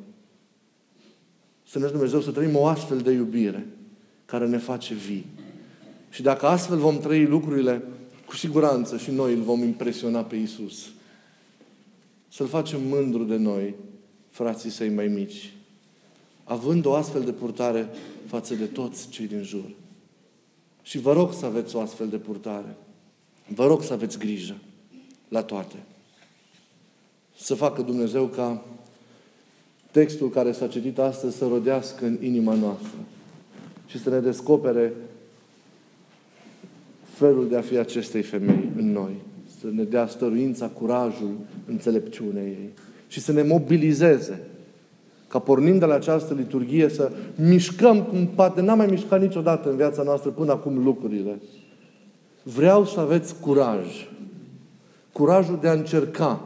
Să 1.68 1.79
ne 1.79 1.87
Dumnezeu 1.87 2.20
să 2.20 2.31
trăim 2.31 2.57
o 2.57 2.66
astfel 2.66 2.98
de 2.98 3.11
iubire 3.11 3.66
care 4.24 4.46
ne 4.46 4.59
face 4.59 4.94
vii. 4.94 5.26
Și 6.11 6.22
dacă 6.22 6.46
astfel 6.46 6.76
vom 6.76 6.98
trăi 6.98 7.26
lucrurile, 7.26 7.83
cu 8.26 8.37
siguranță 8.37 8.98
și 8.98 9.11
noi 9.11 9.35
îl 9.35 9.42
vom 9.42 9.62
impresiona 9.62 10.24
pe 10.24 10.37
Isus. 10.37 10.87
Să-L 12.29 12.46
facem 12.46 12.81
mândru 12.83 13.24
de 13.24 13.37
noi, 13.37 13.74
frații 14.29 14.70
săi 14.70 14.88
mai 14.88 15.07
mici, 15.07 15.52
având 16.44 16.85
o 16.85 16.94
astfel 16.94 17.22
de 17.22 17.33
purtare 17.33 17.88
față 18.26 18.55
de 18.55 18.64
toți 18.64 19.09
cei 19.09 19.26
din 19.26 19.42
jur. 19.42 19.70
Și 20.83 20.98
vă 20.98 21.12
rog 21.12 21.33
să 21.33 21.46
aveți 21.46 21.76
o 21.76 21.81
astfel 21.81 22.09
de 22.09 22.16
purtare. 22.16 22.76
Vă 23.55 23.66
rog 23.66 23.83
să 23.83 23.92
aveți 23.92 24.18
grijă 24.18 24.57
la 25.29 25.42
toate. 25.42 25.76
Să 27.37 27.55
facă 27.55 27.83
Dumnezeu 27.83 28.26
ca 28.26 28.64
textul 29.97 30.31
care 30.31 30.53
s-a 30.53 30.67
citit 30.67 30.99
astăzi 30.99 31.37
să 31.37 31.47
rodească 31.47 32.05
în 32.05 32.17
inima 32.21 32.55
noastră 32.55 32.99
și 33.87 33.99
să 33.99 34.11
ne 34.11 34.19
descopere 34.19 34.93
felul 37.03 37.49
de 37.49 37.57
a 37.57 37.61
fi 37.61 37.79
acestei 37.79 38.23
femei 38.23 38.69
în 38.77 38.93
noi. 38.93 39.13
Să 39.61 39.67
ne 39.71 39.83
dea 39.83 40.07
stăruința, 40.07 40.67
curajul, 40.67 41.35
înțelepciunea 41.67 42.43
ei. 42.43 42.71
Și 43.09 43.21
să 43.21 43.33
ne 43.33 43.43
mobilizeze 43.43 44.41
ca 45.29 45.39
pornind 45.39 45.79
de 45.79 45.87
la 45.87 45.95
această 45.95 46.35
liturghie 46.35 46.89
să 46.89 47.13
mișcăm 47.37 48.03
cum 48.03 48.27
poate 48.27 48.61
n-am 48.61 48.77
mai 48.77 48.87
mișcat 48.87 49.21
niciodată 49.21 49.71
în 49.71 49.77
viața 49.77 50.03
noastră 50.03 50.31
până 50.31 50.53
acum 50.53 50.85
lucrurile. 50.85 51.41
Vreau 52.43 52.85
să 52.85 53.01
aveți 53.01 53.41
curaj. 53.41 54.09
Curajul 55.13 55.59
de 55.61 55.69
a 55.69 55.73
încerca. 55.73 56.41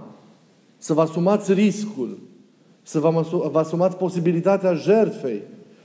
Să 0.78 0.92
vă 0.92 1.00
asumați 1.00 1.52
riscul 1.52 2.28
să 2.82 2.98
vă 2.98 3.58
asumați 3.58 3.96
posibilitatea 3.96 4.74
jertfei 4.74 5.42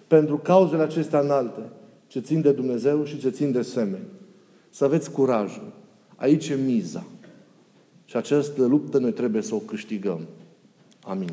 pentru 0.08 0.38
cauzele 0.38 0.82
acestea 0.82 1.20
înalte, 1.20 1.62
ce 2.08 2.20
țin 2.20 2.42
de 2.42 2.52
Dumnezeu 2.52 3.04
și 3.04 3.20
ce 3.20 3.30
țin 3.30 3.52
de 3.52 3.62
semeni. 3.62 4.06
Să 4.70 4.84
aveți 4.84 5.12
curajul. 5.12 5.72
Aici 6.16 6.50
e 6.50 6.56
miza. 6.56 7.04
Și 8.06 8.18
această 8.18 8.66
luptă 8.66 8.98
noi 8.98 9.12
trebuie 9.12 9.42
să 9.42 9.56
o 9.56 9.58
câștigăm. 9.58 10.20
Amin. 11.04 11.30